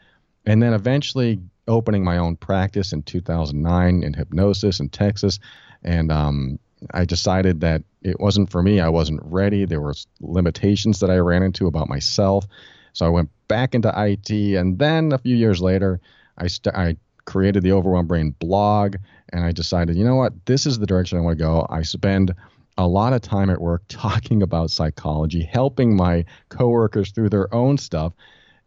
and 0.45 0.61
then 0.61 0.73
eventually 0.73 1.39
opening 1.67 2.03
my 2.03 2.17
own 2.17 2.35
practice 2.35 2.93
in 2.93 3.03
2009 3.03 4.03
in 4.03 4.13
hypnosis 4.13 4.79
in 4.79 4.89
Texas, 4.89 5.39
and 5.83 6.11
um, 6.11 6.59
I 6.93 7.05
decided 7.05 7.61
that 7.61 7.83
it 8.01 8.19
wasn't 8.19 8.49
for 8.49 8.61
me. 8.61 8.79
I 8.79 8.89
wasn't 8.89 9.21
ready. 9.23 9.65
There 9.65 9.81
were 9.81 9.95
limitations 10.21 10.99
that 10.99 11.09
I 11.09 11.17
ran 11.17 11.43
into 11.43 11.67
about 11.67 11.89
myself, 11.89 12.45
so 12.93 13.05
I 13.05 13.09
went 13.09 13.29
back 13.47 13.75
into 13.75 13.93
IT, 13.95 14.29
and 14.31 14.79
then 14.79 15.11
a 15.11 15.17
few 15.17 15.35
years 15.35 15.61
later, 15.61 15.99
I 16.37 16.47
st- 16.47 16.75
I 16.75 16.97
created 17.25 17.61
the 17.61 17.73
Overwhelmed 17.73 18.07
Brain 18.07 18.31
blog, 18.39 18.95
and 19.33 19.43
I 19.43 19.51
decided, 19.51 19.95
you 19.95 20.05
know 20.05 20.15
what, 20.15 20.33
this 20.45 20.65
is 20.65 20.79
the 20.79 20.87
direction 20.87 21.17
I 21.17 21.21
want 21.21 21.37
to 21.37 21.43
go. 21.43 21.67
I 21.69 21.83
spend 21.83 22.33
a 22.77 22.87
lot 22.87 23.13
of 23.13 23.21
time 23.21 23.49
at 23.49 23.61
work 23.61 23.83
talking 23.89 24.41
about 24.41 24.71
psychology, 24.71 25.43
helping 25.43 25.95
my 25.95 26.25
coworkers 26.49 27.11
through 27.11 27.29
their 27.29 27.53
own 27.53 27.77
stuff, 27.77 28.13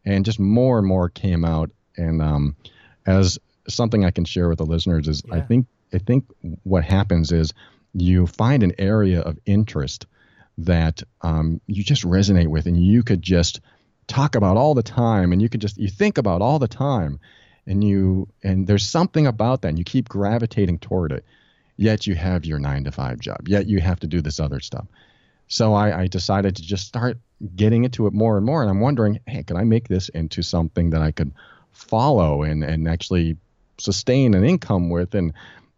and 0.04 0.24
just 0.24 0.38
more 0.38 0.78
and 0.78 0.86
more 0.86 1.08
came 1.08 1.44
out. 1.44 1.70
And 1.96 2.22
um, 2.22 2.56
as 3.10 3.38
something 3.68 4.04
I 4.04 4.10
can 4.10 4.24
share 4.24 4.48
with 4.48 4.58
the 4.58 4.66
listeners 4.66 5.08
is, 5.08 5.22
yeah. 5.26 5.36
I 5.36 5.40
think 5.40 5.66
I 5.92 5.98
think 5.98 6.24
what 6.62 6.84
happens 6.84 7.32
is 7.32 7.52
you 7.92 8.26
find 8.26 8.62
an 8.62 8.72
area 8.78 9.20
of 9.20 9.38
interest 9.44 10.06
that 10.58 11.02
um, 11.22 11.60
you 11.66 11.82
just 11.82 12.04
resonate 12.04 12.48
with, 12.48 12.66
and 12.66 12.82
you 12.82 13.02
could 13.02 13.22
just 13.22 13.60
talk 14.06 14.34
about 14.34 14.56
all 14.56 14.74
the 14.74 14.82
time, 14.82 15.32
and 15.32 15.42
you 15.42 15.48
could 15.48 15.60
just 15.60 15.76
you 15.78 15.88
think 15.88 16.18
about 16.18 16.42
all 16.42 16.58
the 16.58 16.68
time 16.68 17.20
and 17.66 17.84
you 17.84 18.28
and 18.42 18.66
there's 18.66 18.84
something 18.84 19.26
about 19.26 19.62
that 19.62 19.68
and 19.68 19.78
you 19.78 19.84
keep 19.84 20.08
gravitating 20.08 20.78
toward 20.78 21.12
it. 21.12 21.24
Yet 21.76 22.06
you 22.06 22.14
have 22.14 22.44
your 22.44 22.58
nine 22.58 22.84
to 22.84 22.92
five 22.92 23.20
job. 23.20 23.48
Yet 23.48 23.66
you 23.66 23.80
have 23.80 24.00
to 24.00 24.06
do 24.06 24.20
this 24.20 24.40
other 24.40 24.60
stuff. 24.60 24.86
So 25.46 25.72
I, 25.72 26.02
I 26.02 26.06
decided 26.06 26.56
to 26.56 26.62
just 26.62 26.86
start 26.86 27.18
getting 27.56 27.84
into 27.84 28.06
it 28.06 28.12
more 28.12 28.36
and 28.36 28.44
more 28.44 28.60
and 28.60 28.70
i'm 28.70 28.80
wondering 28.80 29.18
hey 29.26 29.42
can 29.42 29.56
i 29.56 29.64
make 29.64 29.88
this 29.88 30.10
into 30.10 30.42
something 30.42 30.90
that 30.90 31.00
i 31.00 31.10
could 31.10 31.32
follow 31.88 32.42
and 32.42 32.62
and 32.62 32.88
actually 32.88 33.36
sustain 33.78 34.34
an 34.34 34.44
income 34.44 34.90
with 34.90 35.14
and 35.14 35.32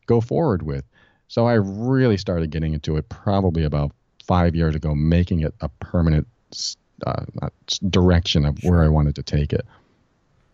go 0.07 0.21
forward 0.21 0.63
with 0.63 0.85
so 1.29 1.47
i 1.47 1.55
really 1.55 2.17
started 2.17 2.51
getting 2.51 2.75
into 2.75 2.97
it 2.97 3.09
probably 3.09 3.65
about 3.65 3.93
five 4.27 4.55
years 4.55 4.75
ago 4.75 4.95
making 4.95 5.41
it 5.41 5.55
a 5.61 5.69
permanent 5.81 6.27
uh, 7.07 7.25
direction 7.89 8.45
of 8.45 8.59
where 8.65 8.83
i 8.83 8.89
wanted 8.89 9.15
to 9.15 9.23
take 9.23 9.53
it 9.53 9.65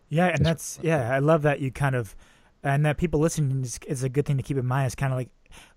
yeah, 0.09 0.27
and 0.27 0.45
that's 0.45 0.79
yeah, 0.81 1.13
I 1.13 1.19
love 1.19 1.43
that 1.43 1.59
you 1.59 1.71
kind 1.71 1.95
of, 1.95 2.15
and 2.63 2.85
that 2.85 2.97
people 2.97 3.19
listening 3.19 3.63
is, 3.63 3.79
is 3.87 4.03
a 4.03 4.09
good 4.09 4.25
thing 4.25 4.37
to 4.37 4.43
keep 4.43 4.57
in 4.57 4.65
mind. 4.65 4.87
Is 4.87 4.95
kind 4.95 5.13
of 5.13 5.17
like 5.17 5.29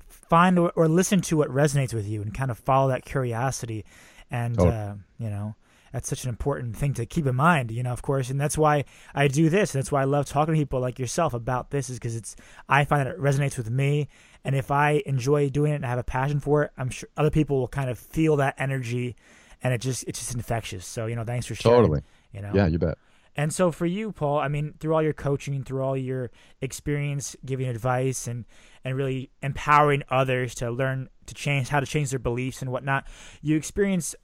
find 0.06 0.58
or, 0.58 0.72
or, 0.74 0.88
listen 0.88 1.20
to 1.22 1.36
what 1.36 1.48
resonates 1.50 1.92
with 1.92 2.06
you 2.06 2.22
and 2.22 2.32
kind 2.32 2.50
of 2.50 2.58
follow 2.58 2.88
that 2.88 3.04
curiosity, 3.04 3.84
and 4.30 4.58
oh. 4.58 4.68
uh, 4.68 4.94
you 5.18 5.28
know 5.28 5.54
that's 5.92 6.08
such 6.08 6.24
an 6.24 6.30
important 6.30 6.76
thing 6.76 6.94
to 6.94 7.06
keep 7.06 7.26
in 7.26 7.36
mind. 7.36 7.70
You 7.70 7.82
know, 7.82 7.92
of 7.92 8.02
course, 8.02 8.30
and 8.30 8.40
that's 8.40 8.58
why 8.58 8.84
I 9.14 9.28
do 9.28 9.48
this. 9.48 9.72
That's 9.72 9.92
why 9.92 10.02
I 10.02 10.04
love 10.04 10.26
talking 10.26 10.54
to 10.54 10.60
people 10.60 10.80
like 10.80 10.98
yourself 10.98 11.34
about 11.34 11.70
this. 11.70 11.90
Is 11.90 11.98
because 11.98 12.16
it's 12.16 12.34
I 12.68 12.84
find 12.84 13.06
that 13.06 13.14
it 13.14 13.20
resonates 13.20 13.56
with 13.56 13.70
me, 13.70 14.08
and 14.44 14.56
if 14.56 14.70
I 14.70 15.02
enjoy 15.06 15.50
doing 15.50 15.72
it 15.72 15.76
and 15.76 15.84
have 15.84 15.98
a 15.98 16.04
passion 16.04 16.40
for 16.40 16.64
it, 16.64 16.70
I'm 16.76 16.90
sure 16.90 17.08
other 17.16 17.30
people 17.30 17.58
will 17.58 17.68
kind 17.68 17.90
of 17.90 17.98
feel 17.98 18.36
that 18.36 18.54
energy, 18.58 19.16
and 19.62 19.72
it 19.74 19.78
just 19.78 20.04
it's 20.08 20.18
just 20.18 20.34
infectious. 20.34 20.86
So 20.86 21.06
you 21.06 21.16
know, 21.16 21.24
thanks 21.24 21.46
for 21.46 21.54
sharing. 21.54 21.82
Totally. 21.82 22.02
You 22.32 22.42
know. 22.42 22.52
Yeah, 22.54 22.66
you 22.66 22.78
bet. 22.78 22.96
And 23.34 23.52
so 23.52 23.70
for 23.70 23.86
you, 23.86 24.12
Paul, 24.12 24.38
I 24.38 24.48
mean, 24.48 24.74
through 24.78 24.94
all 24.94 25.02
your 25.02 25.14
coaching, 25.14 25.64
through 25.64 25.82
all 25.82 25.96
your 25.96 26.30
experience 26.60 27.34
giving 27.44 27.66
advice 27.66 28.26
and 28.26 28.44
and 28.84 28.96
really 28.96 29.30
empowering 29.42 30.02
others 30.10 30.54
to 30.56 30.70
learn 30.70 31.08
to 31.26 31.34
change 31.34 31.68
how 31.68 31.80
to 31.80 31.86
change 31.86 32.10
their 32.10 32.18
beliefs 32.18 32.62
and 32.62 32.70
whatnot, 32.70 33.06
you 33.40 33.56
experience 33.56 34.14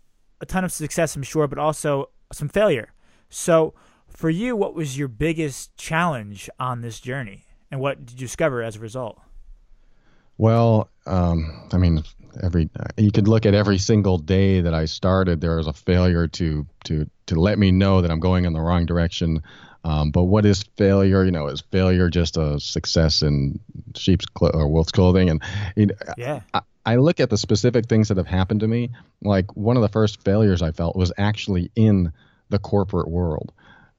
a 0.41 0.47
ton 0.47 0.65
of 0.65 0.73
success, 0.73 1.17
I'm 1.17 1.23
sure, 1.23 1.47
but 1.47 1.59
also 1.59 2.11
some 2.33 2.49
failure. 2.49 2.93
So 3.31 3.75
for 4.09 4.31
you, 4.31 4.57
what 4.57 4.75
was 4.75 4.99
your 4.99 5.09
biggest 5.09 5.77
challenge 5.77 6.49
on 6.59 6.81
this 6.81 7.01
journey, 7.01 7.45
and 7.71 7.81
what 7.81 8.05
did 8.05 8.21
you 8.21 8.27
discover 8.27 8.63
as 8.63 8.77
a 8.77 8.81
result? 8.81 9.21
Well, 10.39 10.89
um, 11.07 11.69
I 11.73 11.79
mean, 11.79 12.03
every 12.43 12.71
you 12.97 13.11
could 13.11 13.29
look 13.29 13.45
at 13.45 13.55
every 13.55 13.79
single 13.79 14.19
day 14.19 14.61
that 14.61 14.75
I 14.75 14.85
started. 14.85 15.41
There 15.41 15.57
was 15.57 15.67
a 15.67 15.73
failure 15.73 16.29
to 16.29 16.67
to 16.85 17.11
to 17.27 17.35
let 17.41 17.59
me 17.59 17.71
know 17.71 18.01
that 18.01 18.11
I'm 18.11 18.21
going 18.21 18.45
in 18.45 18.53
the 18.53 18.61
wrong 18.61 18.87
direction. 18.87 19.43
Um, 19.85 20.11
but 20.11 20.25
what 20.25 20.45
is 20.45 20.65
failure? 20.77 21.25
You 21.25 21.31
know, 21.31 21.49
is 21.49 21.61
failure 21.71 22.09
just 22.11 22.37
a 22.37 22.59
success 22.61 23.23
in 23.23 23.59
sheep's 23.95 24.27
cl- 24.39 24.55
or 24.55 24.69
wolf's 24.69 24.93
clothing? 24.93 25.31
And 25.31 25.43
you 25.77 25.87
know, 25.87 25.95
yeah, 26.17 26.41
I, 26.55 26.61
I 26.89 26.97
look 26.97 27.21
at 27.21 27.29
the 27.29 27.37
specific 27.37 27.85
things 27.85 28.09
that 28.09 28.17
have 28.17 28.27
happened 28.27 28.61
to 28.61 28.67
me. 28.67 28.93
Like 29.21 29.55
one 29.55 29.77
of 29.77 29.83
the 29.83 29.91
first 29.91 30.25
failures 30.25 30.63
I 30.63 30.73
felt 30.73 30.97
was 30.97 31.13
actually 31.19 31.71
in 31.77 32.13
the 32.49 32.59
corporate 32.59 33.09
world. 33.09 33.53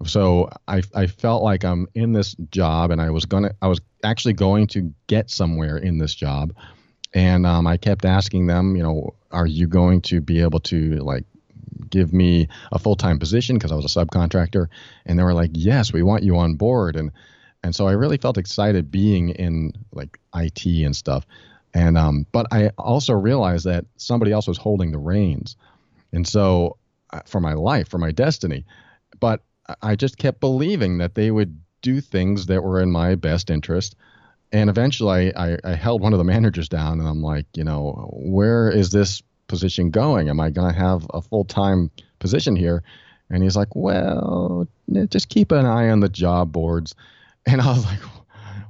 So 0.06 0.50
I 0.68 0.82
I 0.96 1.06
felt 1.06 1.44
like 1.44 1.64
I'm 1.64 1.88
in 1.94 2.14
this 2.14 2.34
job 2.50 2.90
and 2.90 3.00
I 3.00 3.12
was 3.12 3.26
gonna 3.26 3.52
I 3.62 3.68
was 3.68 3.80
actually 4.04 4.34
going 4.34 4.66
to 4.68 4.92
get 5.06 5.30
somewhere 5.30 5.78
in 5.78 6.00
this 6.00 6.16
job 6.16 6.54
and 7.14 7.46
um, 7.46 7.68
I 7.68 7.78
kept 7.78 8.06
asking 8.06 8.48
them, 8.48 8.76
you 8.76 8.82
know, 8.82 9.14
are 9.30 9.46
you 9.46 9.68
going 9.68 10.02
to 10.02 10.20
be 10.20 10.42
able 10.42 10.60
to 10.62 10.96
like 10.96 11.26
give 11.92 12.12
me 12.12 12.48
a 12.72 12.80
full 12.80 12.96
time 12.96 13.20
position 13.20 13.56
because 13.56 13.72
I 13.72 13.76
was 13.76 13.86
a 13.86 14.06
subcontractor? 14.06 14.66
And 15.06 15.20
they 15.20 15.24
were 15.24 15.36
like, 15.36 15.52
yes, 15.54 15.94
we 15.94 16.02
want 16.02 16.24
you 16.24 16.38
on 16.38 16.56
board. 16.56 16.96
And 16.96 17.12
and 17.64 17.76
so 17.76 17.88
I 17.88 17.92
really 17.92 18.18
felt 18.18 18.40
excited 18.40 18.90
being 18.90 19.30
in 19.30 19.74
like 19.92 20.18
IT 20.34 20.66
and 20.66 20.96
stuff. 20.96 21.28
And 21.74 21.98
um, 21.98 22.26
but 22.32 22.48
I 22.52 22.72
also 22.78 23.14
realized 23.14 23.66
that 23.66 23.86
somebody 23.98 24.32
else 24.32 24.48
was 24.48 24.58
holding 24.58 24.92
the 24.92 24.98
reins, 24.98 25.56
and 26.12 26.28
so 26.28 26.78
uh, 27.12 27.22
for 27.26 27.40
my 27.40 27.54
life, 27.54 27.88
for 27.90 28.00
my 28.00 28.12
destiny. 28.12 28.66
But 29.20 29.42
I 29.82 29.96
just 29.96 30.18
kept 30.18 30.40
believing 30.40 30.98
that 30.98 31.14
they 31.14 31.30
would 31.30 31.60
do 31.82 32.02
things 32.02 32.48
that 32.48 32.64
were 32.64 32.82
in 32.82 32.92
my 32.92 33.16
best 33.16 33.50
interest 33.50 33.96
and 34.52 34.70
eventually 34.70 35.36
I, 35.36 35.58
I, 35.64 35.76
held 35.76 36.02
one 36.02 36.14
of 36.14 36.18
the 36.18 36.26
managers 36.26 36.70
down 36.70 37.00
and 37.00 37.08
I'm 37.08 37.22
like, 37.22 37.46
you 37.56 37.64
know, 37.64 38.10
where 38.14 38.70
is 38.70 38.90
this 38.90 39.22
position 39.48 39.92
going? 39.92 40.30
Am 40.30 40.40
I 40.40 40.50
going 40.50 40.74
to 40.74 40.80
have 40.80 41.06
a 41.14 41.22
full 41.22 41.46
time 41.46 41.92
position 42.20 42.56
here? 42.56 42.84
And 43.30 43.44
he's 43.44 43.56
like, 43.56 43.76
well, 43.76 44.68
just 45.10 45.30
keep 45.30 45.52
an 45.52 45.66
eye 45.66 45.90
on 45.90 46.00
the 46.00 46.10
job 46.10 46.52
boards. 46.52 46.96
And 47.46 47.62
I 47.62 47.68
was 47.68 47.86
like, 47.86 48.00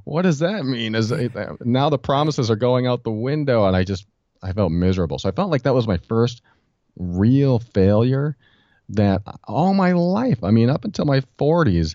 what 0.04 0.22
does 0.22 0.40
that 0.40 0.64
mean? 0.64 0.94
Is 0.94 1.10
it, 1.10 1.32
now 1.64 1.90
the 1.90 1.98
promises 1.98 2.50
are 2.50 2.56
going 2.56 2.86
out 2.86 3.04
the 3.04 3.10
window, 3.10 3.66
and 3.66 3.76
I 3.76 3.84
just 3.84 4.06
I 4.42 4.52
felt 4.52 4.72
miserable. 4.72 5.18
So 5.18 5.28
I 5.28 5.32
felt 5.32 5.50
like 5.50 5.62
that 5.62 5.74
was 5.74 5.86
my 5.86 5.98
first 5.98 6.42
real 6.96 7.58
failure. 7.58 8.36
That 8.90 9.22
all 9.44 9.72
my 9.72 9.92
life, 9.92 10.42
I 10.42 10.50
mean, 10.50 10.68
up 10.68 10.84
until 10.84 11.04
my 11.04 11.20
40s, 11.38 11.94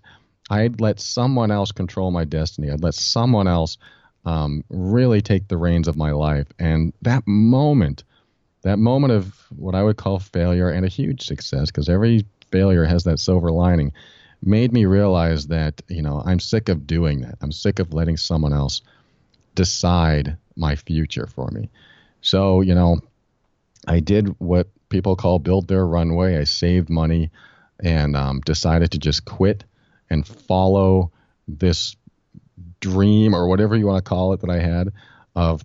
I'd 0.50 0.80
let 0.80 1.02
someone 1.02 1.52
else 1.52 1.74
control 1.74 2.10
my 2.12 2.24
destiny. 2.24 2.72
I'd 2.72 2.84
let 2.84 2.94
someone 2.94 3.48
else 3.48 3.78
um, 4.26 4.64
really 4.70 5.22
take 5.22 5.48
the 5.48 5.58
reins 5.58 5.88
of 5.88 5.98
my 5.98 6.12
life. 6.12 6.48
And 6.58 6.94
that 7.02 7.24
moment, 7.28 8.04
that 8.62 8.80
moment 8.80 9.12
of 9.12 9.36
what 9.50 9.76
I 9.76 9.84
would 9.84 9.98
call 9.98 10.20
failure 10.20 10.70
and 10.70 10.86
a 10.86 10.90
huge 10.90 11.26
success, 11.26 11.68
because 11.70 11.90
every 11.90 12.26
failure 12.52 12.86
has 12.86 13.04
that 13.04 13.20
silver 13.20 13.52
lining, 13.52 13.92
made 14.42 14.72
me 14.72 14.86
realize 14.86 15.48
that, 15.48 15.82
you 15.88 16.02
know, 16.02 16.22
I'm 16.26 16.40
sick 16.40 16.70
of 16.70 16.88
doing 16.88 17.22
that. 17.22 17.38
I'm 17.42 17.52
sick 17.52 17.80
of 17.80 17.94
letting 17.94 18.18
someone 18.18 18.54
else 18.54 18.82
decide 19.56 20.38
my 20.56 20.76
future 20.76 21.28
for 21.28 21.50
me. 21.50 21.70
So, 22.22 22.62
you 22.62 22.76
know, 22.76 23.00
I 23.88 24.00
did 24.00 24.36
what 24.40 24.68
people 24.90 25.16
call 25.16 25.40
build 25.40 25.68
their 25.68 25.86
runway. 25.86 26.38
I 26.38 26.44
saved 26.44 26.90
money 26.90 27.32
and 27.80 28.16
um, 28.16 28.42
decided 28.42 28.92
to 28.92 28.98
just 28.98 29.26
quit 29.26 29.64
and 30.10 30.26
follow 30.26 31.12
this 31.48 31.96
dream 32.80 33.36
or 33.36 33.48
whatever 33.48 33.76
you 33.76 33.88
want 33.88 34.04
to 34.04 34.10
call 34.10 34.34
it 34.34 34.42
that 34.42 34.50
I 34.50 34.60
had 34.60 34.92
of 35.36 35.64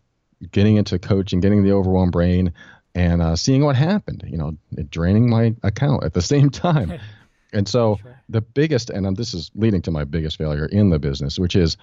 getting 0.53 0.77
into 0.77 0.99
coaching, 0.99 1.41
getting 1.41 1.63
the 1.63 1.73
overwhelmed 1.73 2.13
brain, 2.13 2.53
and 2.95 3.23
uh, 3.23 3.37
seeing 3.37 3.65
what 3.65 3.77
happened. 3.77 4.25
You 4.27 4.39
know, 4.39 4.57
draining 4.91 5.31
my 5.31 5.55
account 5.63 6.05
at 6.05 6.15
the 6.15 6.23
same 6.23 6.51
time. 6.51 6.99
and 7.53 7.69
so 7.69 7.99
sure. 8.03 8.21
the 8.29 8.41
biggest, 8.41 8.91
and 8.91 9.17
this 9.17 9.35
is 9.35 9.51
leading 9.55 9.83
to 9.83 9.91
my 9.91 10.05
biggest 10.05 10.39
failure 10.39 10.67
in 10.67 10.91
the 10.91 10.99
business, 10.99 11.39
which 11.39 11.57
is 11.57 11.77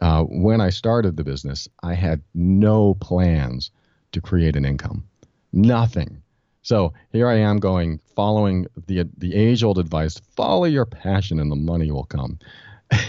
uh, 0.00 0.24
when 0.24 0.60
I 0.60 0.70
started 0.70 1.16
the 1.16 1.24
business, 1.24 1.68
I 1.82 1.94
had 1.94 2.22
no 2.34 2.94
plans 2.94 3.70
to 4.12 4.20
create 4.20 4.56
an 4.56 4.64
income, 4.64 5.04
nothing. 5.52 6.20
So 6.62 6.92
here 7.10 7.28
I 7.28 7.36
am 7.36 7.58
going, 7.58 8.00
following 8.16 8.66
the 8.86 9.08
the 9.18 9.34
age 9.34 9.62
old 9.62 9.78
advice: 9.78 10.18
follow 10.34 10.64
your 10.64 10.86
passion, 10.86 11.38
and 11.38 11.50
the 11.50 11.56
money 11.56 11.90
will 11.90 12.04
come. 12.04 12.38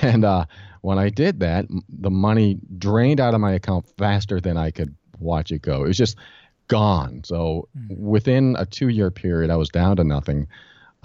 And 0.01 0.25
uh, 0.25 0.45
when 0.81 0.97
I 0.97 1.09
did 1.09 1.39
that, 1.41 1.65
the 1.89 2.09
money 2.09 2.57
drained 2.77 3.19
out 3.19 3.33
of 3.33 3.41
my 3.41 3.53
account 3.53 3.85
faster 3.97 4.39
than 4.39 4.57
I 4.57 4.71
could 4.71 4.95
watch 5.19 5.51
it 5.51 5.61
go. 5.61 5.83
It 5.83 5.87
was 5.87 5.97
just 5.97 6.17
gone. 6.67 7.21
So 7.23 7.67
mm. 7.77 7.97
within 7.97 8.55
a 8.57 8.65
two 8.65 8.89
year 8.89 9.11
period, 9.11 9.51
I 9.51 9.55
was 9.55 9.69
down 9.69 9.97
to 9.97 10.03
nothing. 10.03 10.47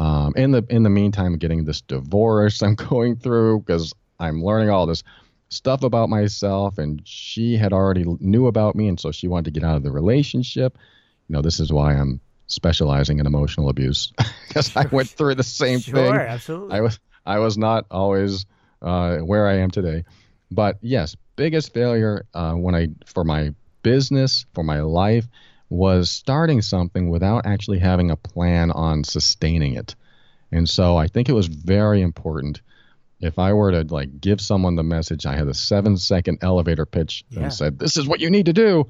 Um, 0.00 0.32
in 0.34 0.50
the 0.50 0.64
in 0.70 0.82
the 0.82 0.88
meantime, 0.88 1.36
getting 1.36 1.64
this 1.64 1.82
divorce 1.82 2.62
I'm 2.62 2.74
going 2.74 3.16
through 3.16 3.60
because 3.60 3.92
I'm 4.18 4.42
learning 4.42 4.70
all 4.70 4.86
this 4.86 5.02
stuff 5.50 5.82
about 5.82 6.08
myself, 6.08 6.78
and 6.78 7.02
she 7.04 7.56
had 7.58 7.74
already 7.74 8.04
knew 8.18 8.46
about 8.46 8.74
me, 8.74 8.88
and 8.88 8.98
so 8.98 9.12
she 9.12 9.28
wanted 9.28 9.44
to 9.46 9.60
get 9.60 9.62
out 9.62 9.76
of 9.76 9.82
the 9.82 9.90
relationship. 9.90 10.78
You 11.28 11.34
know, 11.34 11.42
this 11.42 11.60
is 11.60 11.70
why 11.70 11.92
I'm 11.92 12.18
specializing 12.46 13.18
in 13.18 13.26
emotional 13.26 13.68
abuse 13.68 14.12
because 14.48 14.74
I 14.74 14.86
went 14.86 15.08
through 15.18 15.34
the 15.34 15.42
same 15.42 15.80
thing. 15.80 15.94
sure, 15.94 16.18
thing. 16.18 16.28
absolutely. 16.28 16.78
I 16.78 16.80
was 16.80 16.98
I 17.26 17.38
was 17.38 17.58
not 17.58 17.84
always 17.90 18.46
uh, 18.80 19.18
where 19.18 19.46
I 19.46 19.58
am 19.58 19.70
today, 19.70 20.04
but 20.50 20.78
yes, 20.80 21.14
biggest 21.36 21.74
failure 21.74 22.24
uh, 22.32 22.54
when 22.54 22.74
I 22.74 22.88
for 23.04 23.22
my 23.22 23.54
business 23.82 24.46
for 24.54 24.64
my 24.64 24.80
life 24.80 25.28
was 25.70 26.10
starting 26.10 26.60
something 26.60 27.08
without 27.08 27.46
actually 27.46 27.78
having 27.78 28.10
a 28.10 28.16
plan 28.16 28.70
on 28.70 29.04
sustaining 29.04 29.74
it. 29.74 29.94
And 30.52 30.68
so 30.68 30.96
I 30.96 31.06
think 31.06 31.28
it 31.28 31.32
was 31.32 31.46
very 31.46 32.02
important 32.02 32.60
if 33.20 33.38
I 33.38 33.52
were 33.52 33.70
to 33.70 33.82
like 33.94 34.20
give 34.20 34.40
someone 34.40 34.76
the 34.76 34.82
message, 34.82 35.26
I 35.26 35.36
had 35.36 35.48
a 35.48 35.54
seven 35.54 35.96
second 35.96 36.38
elevator 36.42 36.86
pitch 36.86 37.24
yeah. 37.28 37.42
and 37.42 37.52
said, 37.52 37.78
This 37.78 37.96
is 37.96 38.06
what 38.06 38.20
you 38.20 38.30
need 38.30 38.46
to 38.46 38.52
do. 38.52 38.88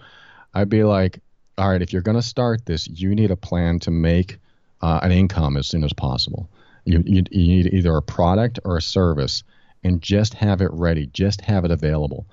I'd 0.55 0.69
be 0.69 0.85
like, 0.85 1.21
All 1.59 1.69
right, 1.69 1.83
if 1.83 1.93
you're 1.93 2.03
going 2.03 2.17
to 2.17 2.23
start 2.23 2.65
this, 2.65 2.89
you 2.89 3.15
need 3.15 3.31
a 3.31 3.37
plan 3.37 3.81
to 3.81 3.91
make 3.91 4.39
uh, 4.81 5.01
an 5.03 5.13
income 5.13 5.57
as 5.57 5.67
soon 5.67 5.85
as 5.85 5.93
possible. 5.93 6.49
You, 6.85 7.03
you, 7.05 7.25
you 7.31 7.47
need 7.63 7.75
either 7.75 7.95
a 7.97 8.03
product 8.03 8.61
or 8.65 8.77
a 8.77 8.83
service 8.83 9.43
and 9.83 10.01
just 10.01 10.35
have 10.35 10.61
it 10.61 10.71
ready, 10.73 11.07
just 11.07 11.41
have 11.43 11.65
it 11.65 11.71
available. 11.71 12.27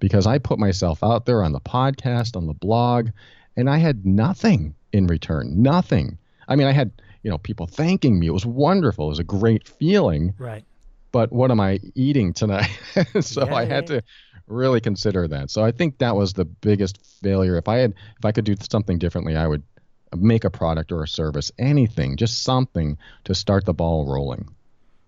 Because 0.00 0.26
I 0.26 0.38
put 0.38 0.58
myself 0.58 1.04
out 1.04 1.24
there 1.24 1.42
on 1.42 1.52
the 1.52 1.60
podcast, 1.60 2.36
on 2.36 2.46
the 2.46 2.52
blog, 2.52 3.10
and 3.56 3.70
I 3.70 3.78
had 3.78 4.04
nothing 4.04 4.74
in 4.92 5.06
return. 5.06 5.62
Nothing. 5.62 6.18
I 6.48 6.56
mean, 6.56 6.66
I 6.66 6.72
had 6.72 6.90
you 7.22 7.30
know 7.30 7.38
people 7.38 7.66
thanking 7.66 8.18
me. 8.18 8.26
It 8.26 8.32
was 8.32 8.46
wonderful. 8.46 9.06
It 9.06 9.10
was 9.10 9.18
a 9.18 9.24
great 9.24 9.68
feeling. 9.68 10.34
Right. 10.38 10.64
But 11.12 11.32
what 11.32 11.50
am 11.50 11.60
I 11.60 11.78
eating 11.94 12.32
tonight? 12.32 12.70
so 13.20 13.46
yeah, 13.46 13.54
I 13.54 13.64
had 13.64 13.88
yeah. 13.88 14.00
to 14.00 14.04
really 14.46 14.80
consider 14.80 15.28
that. 15.28 15.50
So 15.50 15.64
I 15.64 15.70
think 15.70 15.98
that 15.98 16.16
was 16.16 16.32
the 16.32 16.44
biggest 16.44 16.98
failure. 17.22 17.56
If 17.56 17.68
I 17.68 17.76
had, 17.78 17.92
if 18.18 18.24
I 18.24 18.32
could 18.32 18.44
do 18.44 18.56
something 18.68 18.98
differently, 18.98 19.36
I 19.36 19.46
would 19.46 19.62
make 20.16 20.44
a 20.44 20.50
product 20.50 20.92
or 20.92 21.02
a 21.02 21.08
service, 21.08 21.52
anything, 21.58 22.16
just 22.16 22.42
something 22.42 22.98
to 23.24 23.34
start 23.34 23.64
the 23.64 23.74
ball 23.74 24.06
rolling. 24.06 24.48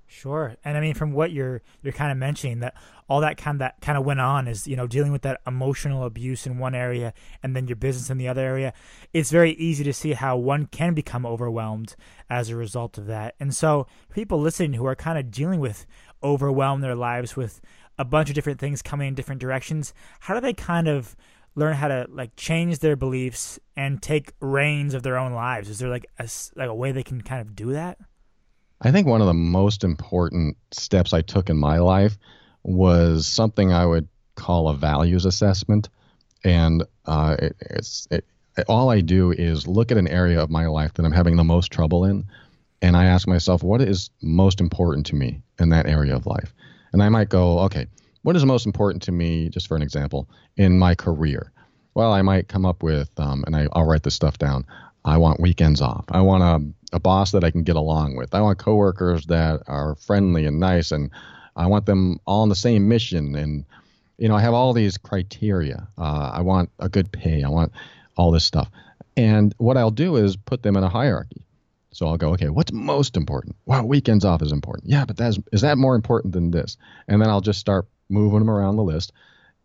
Sure. 0.09 0.57
And 0.65 0.77
I 0.77 0.81
mean 0.81 0.95
from 0.95 1.13
what 1.13 1.33
you're 1.33 1.63
you're 1.83 1.93
kind 1.93 2.13
of 2.13 2.19
mentioning 2.19 2.61
that 2.61 2.75
all 3.09 3.21
that 3.21 3.37
kind 3.37 3.57
of, 3.57 3.59
that 3.61 3.81
kind 3.81 3.99
of 3.99 4.05
went 4.05 4.21
on 4.21 4.49
is, 4.49 4.67
you 4.67 4.77
know, 4.77 4.87
dealing 4.87 5.13
with 5.13 5.23
that 5.23 5.41
emotional 5.47 6.05
abuse 6.05 6.47
in 6.47 6.59
one 6.59 6.75
area 6.75 7.13
and 7.43 7.55
then 7.55 7.69
your 7.69 7.77
business 7.77 8.11
in 8.11 8.19
the 8.19 8.29
other 8.29 8.41
area. 8.41 8.73
It's 9.13 9.31
very 9.31 9.53
easy 9.53 9.85
to 9.85 9.93
see 9.93 10.13
how 10.13 10.37
one 10.37 10.67
can 10.67 10.95
become 10.95 11.27
overwhelmed 11.27 11.97
as 12.29 12.51
a 12.51 12.57
result 12.57 12.99
of 12.99 13.07
that. 13.07 13.35
And 13.39 13.55
so 13.55 13.87
people 14.13 14.41
listening 14.41 14.75
who 14.75 14.87
are 14.87 14.97
kind 14.97 15.19
of 15.19 15.31
dealing 15.31 15.61
with 15.61 15.87
overwhelm 16.23 16.81
their 16.81 16.97
lives 16.97 17.37
with 17.37 17.61
a 17.99 18.05
bunch 18.05 18.29
of 18.29 18.35
different 18.35 18.61
things 18.61 18.83
coming 18.83 19.09
in 19.09 19.15
different 19.15 19.41
directions, 19.41 19.95
how 20.21 20.35
do 20.35 20.41
they 20.41 20.53
kind 20.53 20.89
of 20.89 21.17
learn 21.55 21.75
how 21.75 21.89
to 21.89 22.07
like 22.11 22.37
change 22.37 22.81
their 22.81 22.97
beliefs 22.97 23.59
and 23.77 24.03
take 24.03 24.33
reins 24.41 24.95
of 24.95 25.03
their 25.03 25.17
own 25.17 25.33
lives? 25.33 25.69
Is 25.69 25.79
there 25.79 25.89
like 25.89 26.07
a 26.19 26.29
like 26.55 26.69
a 26.69 26.75
way 26.75 26.93
they 26.93 27.03
can 27.03 27.23
kind 27.23 27.41
of 27.41 27.57
do 27.57 27.73
that? 27.73 27.99
I 28.81 28.93
think 28.93 29.07
one 29.07 29.21
of 29.21 29.27
the 29.27 29.35
most 29.35 29.85
important 29.85 30.57
steps 30.71 31.13
I 31.13 31.23
took 31.23 31.49
in 31.49 31.57
my 31.57 31.79
life 31.79 32.19
was 32.63 33.27
something 33.27 33.73
I 33.73 33.87
would 33.87 34.09
call 34.35 34.69
a 34.69 34.75
values 34.75 35.25
assessment. 35.25 35.89
And 36.45 36.85
uh, 37.07 37.37
it, 37.39 37.57
it's 37.61 38.07
it, 38.11 38.25
all 38.69 38.91
I 38.91 39.01
do 39.01 39.33
is 39.33 39.67
look 39.67 39.91
at 39.91 39.99
an 39.99 40.09
area 40.09 40.41
of 40.41 40.51
my 40.51 40.67
life 40.67 40.95
that 40.95 41.05
I'm 41.05 41.13
having 41.13 41.37
the 41.37 41.45
most 41.45 41.71
trouble 41.71 42.05
in, 42.05 42.25
and 42.83 42.97
I 42.97 43.07
ask 43.07 43.27
myself, 43.27 43.63
what 43.63 43.81
is 43.81 44.11
most 44.23 44.61
important 44.61 45.07
to 45.07 45.15
me 45.15 45.43
in 45.59 45.71
that 45.71 45.87
area 45.87 46.15
of 46.15 46.27
life? 46.27 46.55
And 46.93 47.03
I 47.03 47.09
might 47.09 47.29
go, 47.29 47.61
okay, 47.61 47.87
what 48.23 48.37
is 48.37 48.45
most 48.45 48.67
important 48.67 49.03
to 49.05 49.13
me, 49.13 49.49
just 49.49 49.69
for 49.69 49.77
an 49.77 49.83
example, 49.83 50.29
in 50.57 50.79
my 50.79 50.95
career? 50.95 51.53
Well, 51.95 52.13
I 52.13 52.23
might 52.23 52.49
come 52.49 52.67
up 52.67 52.83
with, 52.83 53.11
um, 53.19 53.45
and 53.47 53.57
I, 53.57 53.69
I'll 53.73 53.87
write 53.87 54.03
this 54.03 54.15
stuff 54.15 54.39
down. 54.39 54.67
I 55.07 55.19
want 55.19 55.41
weekends 55.41 55.81
off. 55.81 56.05
I 56.11 56.21
want 56.21 56.43
a, 56.43 56.97
a 56.97 57.01
boss 57.01 57.31
that 57.31 57.45
I 57.45 57.53
can 57.53 57.63
get 57.63 57.77
along 57.77 58.17
with. 58.17 58.35
I 58.35 58.41
want 58.41 58.59
coworkers 58.59 59.27
that 59.27 59.63
are 59.69 59.95
friendly 59.95 60.47
and 60.47 60.59
nice, 60.59 60.91
and 60.91 61.11
I 61.55 61.69
want 61.69 61.87
them 61.87 62.19
all 62.27 62.43
on 62.43 62.49
the 62.49 62.57
same 62.57 62.89
mission. 62.89 63.37
And 63.37 63.65
you 64.19 64.29
know, 64.29 64.35
I 64.35 64.41
have 64.41 64.55
all 64.55 64.73
these 64.73 64.99
criteria. 64.99 65.87
Uh, 65.97 66.33
I 66.35 66.43
want 66.43 66.71
a 66.81 66.89
good 66.89 67.13
pay. 67.13 67.45
I 67.45 67.49
want 67.49 67.73
all 68.17 68.33
this 68.33 68.45
stuff. 68.45 68.69
And 69.17 69.55
what 69.59 69.77
I'll 69.77 69.91
do 69.91 70.17
is 70.17 70.37
put 70.37 70.63
them 70.63 70.77
in 70.77 70.83
a 70.83 70.89
hierarchy. 70.89 71.43
So 71.93 72.09
I'll 72.09 72.19
go, 72.19 72.33
okay, 72.33 72.51
what's 72.51 72.73
most 72.73 73.17
important? 73.17 73.57
Well, 73.65 73.87
weekends 73.87 74.25
off 74.25 74.43
is 74.43 74.53
important. 74.53 74.91
Yeah, 74.91 75.05
but 75.05 75.17
that's 75.17 75.39
is 75.53 75.61
that 75.61 75.79
more 75.79 75.95
important 75.95 76.35
than 76.35 76.51
this? 76.51 76.77
And 77.09 77.23
then 77.23 77.31
I'll 77.31 77.41
just 77.41 77.61
start 77.61 77.87
moving 78.09 78.41
them 78.41 78.51
around 78.51 78.77
the 78.77 78.83
list. 78.83 79.13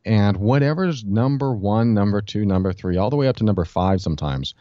And 0.05 0.38
whatever's 0.38 1.03
number 1.03 1.53
one, 1.53 1.93
number 1.93 2.21
two, 2.21 2.45
number 2.45 2.74
three, 2.74 2.98
all 2.98 3.10
the 3.10 3.15
way 3.15 3.27
up 3.27 3.38
to 3.38 3.43
number 3.43 3.65
five 3.65 4.01
sometimes, 4.01 4.55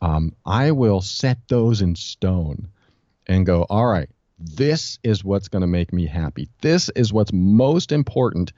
um, 0.00 0.34
I 0.46 0.70
will 0.72 1.00
set 1.00 1.38
those 1.48 1.82
in 1.82 1.96
stone 1.96 2.68
and 3.26 3.44
go, 3.44 3.66
all 3.68 3.86
right, 3.86 4.08
this 4.38 4.98
is 5.02 5.24
what's 5.24 5.48
going 5.48 5.62
to 5.62 5.66
make 5.66 5.92
me 5.92 6.06
happy. 6.06 6.48
This 6.60 6.88
is 6.90 7.12
what's 7.12 7.32
most 7.32 7.90
important 7.90 8.52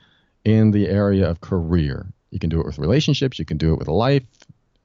in 0.45 0.71
the 0.71 0.89
area 0.89 1.29
of 1.29 1.41
career. 1.41 2.07
You 2.31 2.39
can 2.39 2.51
do 2.51 2.61
it 2.61 2.67
with 2.67 2.79
relationships, 2.79 3.39
you 3.39 3.45
can 3.45 3.57
do 3.57 3.73
it 3.73 3.79
with 3.79 3.89
life, 3.89 4.23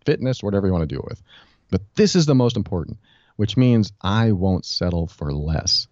fitness, 0.05 0.41
whatever 0.41 0.67
you 0.67 0.73
want 0.73 0.87
to 0.87 0.95
do 0.95 0.99
it 0.99 1.05
with. 1.05 1.21
But 1.69 1.81
this 1.95 2.15
is 2.15 2.25
the 2.25 2.35
most 2.35 2.55
important, 2.55 2.97
which 3.35 3.57
means 3.57 3.91
I 4.01 4.31
won't 4.31 4.65
settle 4.65 5.07
for 5.07 5.33
less. 5.33 5.87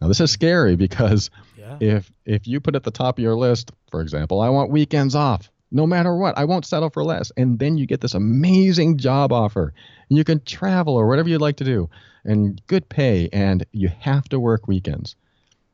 Now 0.00 0.08
this 0.08 0.20
is 0.20 0.30
scary 0.30 0.76
because 0.76 1.30
yeah. 1.56 1.76
if 1.78 2.10
if 2.24 2.46
you 2.46 2.60
put 2.60 2.74
at 2.74 2.84
the 2.84 2.90
top 2.90 3.18
of 3.18 3.22
your 3.22 3.36
list, 3.36 3.70
for 3.90 4.00
example, 4.00 4.40
I 4.40 4.48
want 4.48 4.70
weekends 4.70 5.14
off 5.14 5.50
no 5.70 5.86
matter 5.86 6.14
what. 6.14 6.36
I 6.36 6.44
won't 6.44 6.66
settle 6.66 6.90
for 6.90 7.04
less. 7.04 7.30
And 7.36 7.58
then 7.58 7.78
you 7.78 7.86
get 7.86 8.00
this 8.00 8.14
amazing 8.14 8.98
job 8.98 9.32
offer. 9.32 9.72
And 10.08 10.18
you 10.18 10.24
can 10.24 10.40
travel 10.40 10.96
or 10.96 11.06
whatever 11.06 11.28
you'd 11.28 11.40
like 11.40 11.56
to 11.56 11.64
do 11.64 11.88
and 12.24 12.60
good 12.66 12.88
pay. 12.88 13.28
And 13.32 13.64
you 13.72 13.88
have 14.00 14.28
to 14.30 14.40
work 14.40 14.66
weekends. 14.66 15.16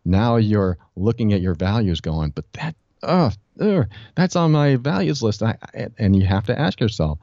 Now 0.05 0.37
you're 0.37 0.79
looking 0.95 1.33
at 1.33 1.41
your 1.41 1.55
values 1.55 2.01
going, 2.01 2.31
but 2.31 2.51
that, 2.53 2.77
uh, 3.03 3.31
uh 3.61 3.85
that's 4.15 4.37
on 4.37 4.53
my 4.53 4.77
values 4.77 5.23
list. 5.23 5.43
I, 5.43 5.57
and 5.99 6.15
you 6.15 6.25
have 6.27 6.47
to 6.47 6.59
ask 6.59 6.81
yourself, 6.81 7.19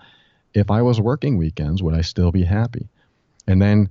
if 0.54 0.70
I 0.70 0.82
was 0.82 1.00
working 1.00 1.38
weekends, 1.38 1.82
would 1.82 1.96
I 1.96 2.02
still 2.02 2.32
be 2.32 2.44
happy? 2.44 2.90
And 3.48 3.62
then 3.62 3.90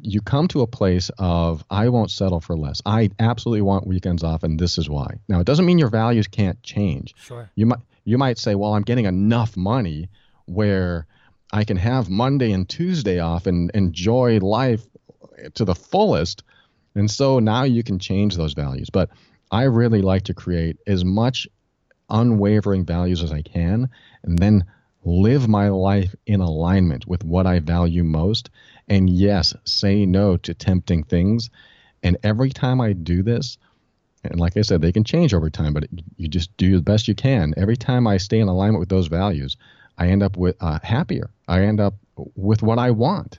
you 0.00 0.20
come 0.20 0.48
to 0.48 0.60
a 0.62 0.66
place 0.66 1.10
of 1.18 1.64
I 1.70 1.88
won't 1.88 2.10
settle 2.10 2.40
for 2.40 2.56
less. 2.56 2.80
I 2.86 3.10
absolutely 3.18 3.62
want 3.62 3.86
weekends 3.86 4.22
off, 4.22 4.42
and 4.42 4.58
this 4.58 4.78
is 4.78 4.88
why. 4.88 5.18
Now, 5.28 5.40
it 5.40 5.46
doesn't 5.46 5.66
mean 5.66 5.78
your 5.78 5.90
values 5.90 6.28
can't 6.28 6.62
change. 6.62 7.14
Sure. 7.18 7.50
You 7.54 7.66
might 7.66 7.80
you 8.04 8.16
might 8.16 8.38
say, 8.38 8.54
well, 8.54 8.74
I'm 8.74 8.82
getting 8.82 9.04
enough 9.04 9.56
money 9.56 10.08
where 10.46 11.06
I 11.52 11.64
can 11.64 11.76
have 11.76 12.08
Monday 12.08 12.52
and 12.52 12.66
Tuesday 12.66 13.18
off 13.18 13.46
and 13.46 13.70
enjoy 13.74 14.38
life 14.38 14.82
to 15.54 15.64
the 15.64 15.74
fullest. 15.74 16.42
And 16.94 17.10
so 17.10 17.38
now 17.38 17.64
you 17.64 17.82
can 17.82 17.98
change 17.98 18.36
those 18.36 18.54
values. 18.54 18.88
But 18.90 19.10
I 19.50 19.64
really 19.64 20.00
like 20.00 20.24
to 20.24 20.34
create 20.34 20.78
as 20.86 21.04
much 21.04 21.46
unwavering 22.08 22.86
values 22.86 23.22
as 23.22 23.30
I 23.30 23.42
can 23.42 23.90
and 24.22 24.38
then 24.38 24.64
live 25.04 25.48
my 25.48 25.68
life 25.68 26.14
in 26.26 26.40
alignment 26.40 27.06
with 27.06 27.24
what 27.24 27.46
I 27.46 27.60
value 27.60 28.04
most. 28.04 28.50
And 28.88 29.10
yes, 29.10 29.54
say 29.64 30.06
no 30.06 30.36
to 30.38 30.54
tempting 30.54 31.04
things. 31.04 31.50
And 32.02 32.16
every 32.22 32.50
time 32.50 32.80
I 32.80 32.92
do 32.92 33.22
this, 33.22 33.58
and 34.24 34.40
like 34.40 34.56
I 34.56 34.62
said, 34.62 34.80
they 34.80 34.92
can 34.92 35.04
change 35.04 35.34
over 35.34 35.50
time, 35.50 35.74
but 35.74 35.84
you 36.16 36.28
just 36.28 36.56
do 36.56 36.76
the 36.76 36.82
best 36.82 37.08
you 37.08 37.14
can. 37.14 37.54
Every 37.56 37.76
time 37.76 38.06
I 38.06 38.16
stay 38.16 38.40
in 38.40 38.48
alignment 38.48 38.80
with 38.80 38.88
those 38.88 39.06
values, 39.06 39.56
I 39.96 40.08
end 40.08 40.22
up 40.22 40.36
with 40.36 40.56
uh, 40.60 40.78
happier. 40.82 41.30
I 41.46 41.62
end 41.62 41.80
up 41.80 41.94
with 42.34 42.62
what 42.62 42.78
I 42.78 42.90
want, 42.90 43.38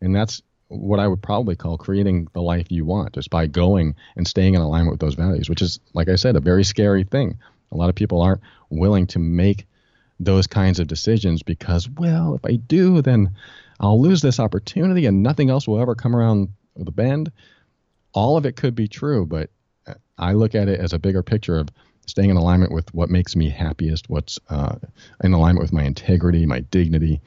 and 0.00 0.14
that's 0.14 0.42
what 0.68 0.98
I 0.98 1.06
would 1.06 1.22
probably 1.22 1.54
call 1.54 1.78
creating 1.78 2.28
the 2.32 2.42
life 2.42 2.66
you 2.70 2.84
want, 2.84 3.14
just 3.14 3.30
by 3.30 3.46
going 3.46 3.94
and 4.16 4.26
staying 4.26 4.54
in 4.54 4.60
alignment 4.60 4.92
with 4.92 5.00
those 5.00 5.14
values. 5.14 5.48
Which 5.48 5.62
is, 5.62 5.78
like 5.94 6.08
I 6.08 6.16
said, 6.16 6.36
a 6.36 6.40
very 6.40 6.64
scary 6.64 7.04
thing. 7.04 7.38
A 7.72 7.76
lot 7.76 7.88
of 7.88 7.94
people 7.94 8.20
aren't 8.22 8.40
willing 8.70 9.06
to 9.08 9.18
make 9.18 9.66
those 10.18 10.46
kinds 10.46 10.80
of 10.80 10.86
decisions 10.86 11.42
because, 11.42 11.88
well, 11.88 12.34
if 12.34 12.44
I 12.44 12.56
do, 12.56 13.02
then 13.02 13.34
I'll 13.80 14.00
lose 14.00 14.22
this 14.22 14.40
opportunity 14.40 15.06
and 15.06 15.22
nothing 15.22 15.50
else 15.50 15.68
will 15.68 15.80
ever 15.80 15.94
come 15.94 16.16
around 16.16 16.48
the 16.76 16.90
bend. 16.90 17.30
All 18.12 18.36
of 18.36 18.46
it 18.46 18.56
could 18.56 18.74
be 18.74 18.88
true, 18.88 19.26
but 19.26 19.50
I 20.18 20.32
look 20.32 20.54
at 20.54 20.68
it 20.68 20.80
as 20.80 20.92
a 20.92 20.98
bigger 20.98 21.22
picture 21.22 21.58
of 21.58 21.68
staying 22.06 22.30
in 22.30 22.36
alignment 22.36 22.72
with 22.72 22.92
what 22.94 23.10
makes 23.10 23.36
me 23.36 23.50
happiest, 23.50 24.08
what's 24.08 24.38
uh, 24.48 24.76
in 25.22 25.32
alignment 25.32 25.62
with 25.62 25.72
my 25.72 25.82
integrity, 25.82 26.46
my 26.46 26.60
dignity, 26.60 27.20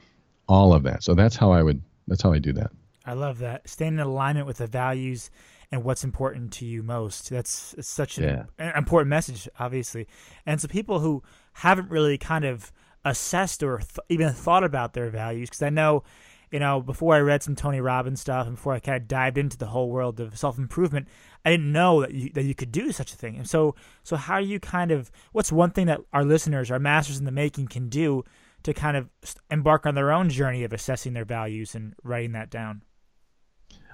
all 0.48 0.72
of 0.72 0.82
that. 0.82 1.02
So 1.02 1.14
that's 1.14 1.36
how 1.36 1.52
I 1.52 1.62
would. 1.62 1.82
That's 2.08 2.22
how 2.22 2.32
I 2.32 2.38
do 2.38 2.52
that. 2.54 2.72
I 3.06 3.12
love 3.12 3.38
that. 3.38 3.68
Staying 3.68 3.94
in 3.94 4.00
alignment 4.00 4.46
with 4.46 4.58
the 4.58 4.66
values 4.66 5.30
and 5.70 5.84
what's 5.84 6.02
important 6.02 6.52
to 6.54 6.66
you 6.66 6.82
most. 6.82 7.30
That's 7.30 7.74
such 7.80 8.18
an 8.18 8.46
yeah. 8.58 8.76
important 8.76 9.10
message, 9.10 9.48
obviously. 9.58 10.08
And 10.44 10.60
so 10.60 10.66
people 10.66 10.98
who 10.98 11.22
haven't 11.52 11.90
really 11.90 12.18
kind 12.18 12.44
of 12.44 12.72
assessed 13.04 13.62
or 13.62 13.78
th- 13.78 13.98
even 14.08 14.32
thought 14.32 14.64
about 14.64 14.94
their 14.94 15.10
values, 15.10 15.48
because 15.48 15.62
I 15.62 15.70
know, 15.70 16.02
you 16.50 16.58
know, 16.58 16.80
before 16.80 17.14
I 17.14 17.20
read 17.20 17.42
some 17.42 17.54
Tony 17.54 17.80
Robbins 17.80 18.20
stuff 18.20 18.46
and 18.46 18.56
before 18.56 18.72
I 18.72 18.80
kind 18.80 18.96
of 18.96 19.06
dived 19.06 19.38
into 19.38 19.56
the 19.56 19.66
whole 19.66 19.90
world 19.90 20.18
of 20.18 20.36
self 20.36 20.58
improvement, 20.58 21.08
I 21.44 21.50
didn't 21.50 21.72
know 21.72 22.00
that 22.00 22.12
you, 22.12 22.30
that 22.34 22.44
you 22.44 22.54
could 22.54 22.72
do 22.72 22.90
such 22.92 23.12
a 23.12 23.16
thing. 23.16 23.36
And 23.36 23.48
so, 23.48 23.76
so 24.02 24.16
how 24.16 24.40
do 24.40 24.46
you 24.46 24.58
kind 24.58 24.90
of, 24.90 25.10
what's 25.32 25.52
one 25.52 25.70
thing 25.70 25.86
that 25.86 26.00
our 26.12 26.24
listeners, 26.24 26.70
our 26.70 26.78
masters 26.78 27.18
in 27.18 27.24
the 27.24 27.30
making, 27.30 27.68
can 27.68 27.88
do 27.88 28.24
to 28.64 28.74
kind 28.74 28.96
of 28.96 29.08
embark 29.50 29.86
on 29.86 29.94
their 29.94 30.12
own 30.12 30.28
journey 30.28 30.64
of 30.64 30.72
assessing 30.72 31.12
their 31.12 31.24
values 31.24 31.74
and 31.74 31.94
writing 32.02 32.32
that 32.32 32.50
down? 32.50 32.82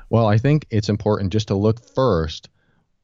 Well, 0.09 0.27
I 0.27 0.39
think 0.39 0.67
it's 0.71 0.89
important 0.89 1.33
just 1.33 1.49
to 1.49 1.55
look 1.55 1.85
first 1.95 2.49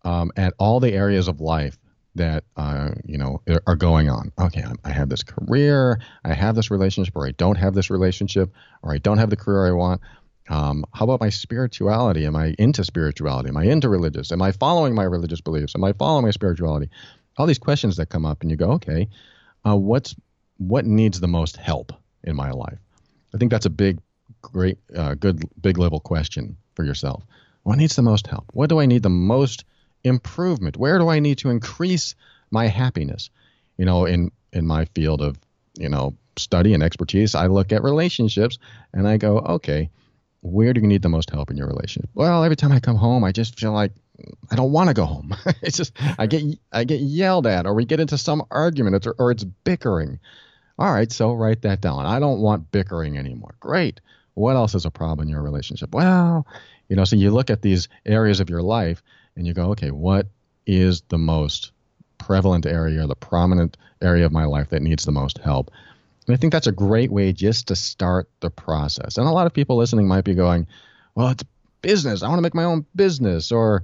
um, 0.05 0.33
at 0.37 0.55
all 0.59 0.81
the 0.81 0.93
areas 0.93 1.29
of 1.29 1.41
life 1.41 1.79
that 2.15 2.45
uh, 2.57 2.91
you 3.05 3.19
know 3.19 3.43
are 3.67 3.77
going 3.77 4.09
on. 4.09 4.33
Okay, 4.39 4.65
I 4.85 4.91
have 4.91 5.09
this 5.09 5.23
career, 5.23 6.01
I 6.25 6.35
have 6.35 6.55
this 6.55 6.71
relationship, 6.71 7.17
or 7.17 7.27
I 7.27 7.33
don't 7.33 7.57
have 7.57 7.75
this 7.75 7.91
relationship, 7.91 8.53
or 8.83 8.93
I 8.93 8.99
don't 8.99 9.19
have 9.19 9.31
the 9.31 9.37
career 9.37 9.67
I 9.67 9.73
want. 9.73 10.01
Um, 10.49 10.85
how 10.93 11.05
about 11.05 11.21
my 11.21 11.31
spirituality? 11.31 12.27
Am 12.27 12.37
I 12.37 12.55
into 12.59 12.85
spirituality? 12.85 13.49
Am 13.49 13.57
I 13.57 13.65
into 13.65 13.89
religious? 13.89 14.33
Am 14.33 14.43
I 14.43 14.53
following 14.53 14.95
my 14.95 15.05
religious 15.05 15.41
beliefs? 15.41 15.75
Am 15.75 15.85
I 15.85 15.93
following 15.93 16.25
my 16.25 16.31
spirituality? 16.31 16.91
All 17.37 17.47
these 17.47 17.59
questions 17.59 17.97
that 17.97 18.11
come 18.11 18.27
up, 18.27 18.43
and 18.43 18.51
you 18.51 18.57
go, 18.57 18.73
okay, 18.73 19.09
uh, 19.65 19.77
what's 19.77 20.15
what 20.59 20.85
needs 20.85 21.21
the 21.21 21.29
most 21.29 21.57
help 21.57 21.93
in 22.25 22.37
my 22.37 22.51
life? 22.51 22.79
I 23.35 23.39
think 23.39 23.51
that's 23.51 23.67
a 23.67 23.71
big, 23.71 23.99
great, 24.43 24.79
uh, 24.95 25.15
good, 25.15 25.43
big 25.61 25.79
level 25.79 26.01
question 26.01 26.57
for 26.75 26.85
yourself. 26.85 27.25
What 27.63 27.79
needs 27.79 27.97
the 27.97 28.03
most 28.03 28.27
help? 28.27 28.51
What 28.53 28.69
do 28.69 28.81
I 28.81 28.87
need 28.87 29.03
the 29.03 29.09
most 29.09 29.65
improvement? 30.05 30.77
Where 30.77 30.99
do 30.99 31.09
I 31.09 31.21
need 31.21 31.39
to 31.39 31.51
increase 31.51 32.15
my 32.51 32.67
happiness? 32.67 33.31
You 33.77 33.85
know, 33.85 34.05
in 34.05 34.31
in 34.53 34.67
my 34.67 34.85
field 34.87 35.23
of 35.23 35.39
you 35.79 35.89
know 35.89 36.15
study 36.37 36.75
and 36.75 36.83
expertise, 36.83 37.35
I 37.35 37.47
look 37.47 37.73
at 37.73 37.83
relationships 37.83 38.59
and 38.93 39.07
I 39.07 39.17
go, 39.17 39.39
okay, 39.39 39.91
where 40.43 40.73
do 40.73 40.81
you 40.81 40.87
need 40.87 41.03
the 41.03 41.09
most 41.09 41.31
help 41.31 41.51
in 41.51 41.57
your 41.57 41.69
relationship? 41.69 42.11
Well, 42.15 42.45
every 42.45 42.57
time 42.57 42.73
I 42.73 42.81
come 42.81 42.97
home, 42.97 43.25
I 43.25 43.33
just 43.33 43.59
feel 43.59 43.73
like 43.73 43.93
I 44.51 44.57
don't 44.57 44.73
want 44.73 44.89
to 44.89 44.95
go 44.95 45.05
home. 45.05 45.35
it's 45.63 45.77
just 45.77 45.93
I 46.19 46.27
get 46.27 46.43
I 46.73 46.85
get 46.85 47.01
yelled 47.01 47.47
at, 47.47 47.67
or 47.67 47.75
we 47.75 47.85
get 47.85 48.01
into 48.01 48.19
some 48.19 48.45
argument, 48.51 49.07
or, 49.07 49.15
or 49.19 49.31
it's 49.31 49.45
bickering. 49.45 50.19
All 50.79 50.93
right, 50.93 51.13
so 51.13 51.33
write 51.33 51.63
that 51.63 51.81
down. 51.81 52.07
I 52.07 52.19
don't 52.19 52.41
want 52.41 52.71
bickering 52.73 53.19
anymore. 53.19 53.55
Great. 53.61 54.01
What 54.35 54.57
else 54.57 54.75
is 54.75 54.87
a 54.87 54.91
problem 54.91 55.27
in 55.27 55.33
your 55.33 55.43
relationship? 55.43 55.95
Well, 55.95 56.47
you 56.89 56.97
know, 56.97 57.05
so 57.05 57.17
you 57.17 57.31
look 57.31 57.51
at 57.51 57.63
these 57.63 57.89
areas 58.07 58.41
of 58.41 58.51
your 58.51 58.63
life 58.63 59.03
and 59.37 59.47
you 59.47 59.55
go, 59.55 59.71
okay, 59.71 59.91
what 59.91 60.27
is 60.67 61.03
the 61.09 61.19
most 61.19 61.73
prevalent 62.19 62.67
area, 62.67 63.05
or 63.05 63.07
the 63.07 63.17
prominent 63.17 63.77
area 64.01 64.25
of 64.25 64.33
my 64.33 64.45
life 64.45 64.71
that 64.71 64.83
needs 64.83 65.05
the 65.05 65.13
most 65.13 65.39
help? 65.39 65.71
And 66.27 66.35
I 66.35 66.37
think 66.37 66.53
that's 66.53 66.69
a 66.69 66.73
great 66.73 67.11
way 67.11 67.33
just 67.33 67.67
to 67.69 67.77
start 67.77 68.29
the 68.41 68.51
process. 68.51 69.19
And 69.19 69.27
a 69.27 69.33
lot 69.33 69.47
of 69.47 69.53
people 69.53 69.77
listening 69.77 70.07
might 70.07 70.25
be 70.25 70.35
going, 70.35 70.67
well, 71.15 71.29
it's 71.29 71.45
business. 71.81 72.23
I 72.23 72.29
want 72.29 72.39
to 72.39 72.43
make 72.43 72.55
my 72.55 72.65
own 72.65 72.87
business, 72.95 73.51
or 73.51 73.83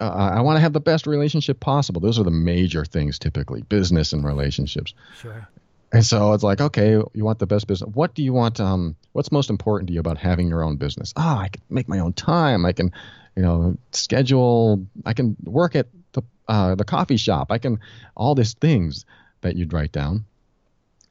uh, 0.00 0.04
I 0.04 0.40
want 0.40 0.56
to 0.56 0.60
have 0.60 0.72
the 0.72 0.80
best 0.80 1.06
relationship 1.06 1.60
possible. 1.60 2.00
Those 2.00 2.18
are 2.18 2.24
the 2.24 2.32
major 2.32 2.84
things 2.84 3.18
typically 3.18 3.62
business 3.62 4.12
and 4.12 4.24
relationships. 4.24 4.92
Sure. 5.16 5.48
And 5.92 6.04
so 6.04 6.32
it's 6.32 6.42
like, 6.42 6.60
okay, 6.60 6.92
you 6.92 7.24
want 7.24 7.38
the 7.38 7.46
best 7.46 7.66
business. 7.66 7.90
What 7.92 8.14
do 8.14 8.22
you 8.22 8.32
want? 8.32 8.58
Um, 8.60 8.96
what's 9.12 9.30
most 9.30 9.50
important 9.50 9.88
to 9.88 9.92
you 9.94 10.00
about 10.00 10.16
having 10.16 10.48
your 10.48 10.62
own 10.62 10.76
business? 10.76 11.12
Ah, 11.16 11.36
oh, 11.36 11.40
I 11.42 11.48
can 11.48 11.62
make 11.68 11.86
my 11.86 11.98
own 11.98 12.14
time. 12.14 12.64
I 12.64 12.72
can, 12.72 12.92
you 13.36 13.42
know, 13.42 13.76
schedule. 13.92 14.86
I 15.04 15.12
can 15.12 15.36
work 15.44 15.76
at 15.76 15.88
the 16.12 16.22
uh, 16.48 16.74
the 16.76 16.84
coffee 16.84 17.18
shop. 17.18 17.52
I 17.52 17.58
can 17.58 17.78
all 18.16 18.34
these 18.34 18.54
things 18.54 19.04
that 19.42 19.54
you'd 19.54 19.74
write 19.74 19.92
down, 19.92 20.24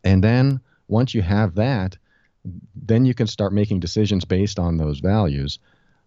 and 0.03 0.23
then 0.23 0.59
once 0.87 1.13
you 1.13 1.21
have 1.21 1.55
that, 1.55 1.97
then 2.75 3.05
you 3.05 3.13
can 3.13 3.27
start 3.27 3.53
making 3.53 3.81
decisions 3.81 4.25
based 4.25 4.57
on 4.57 4.77
those 4.77 4.99
values. 4.99 5.59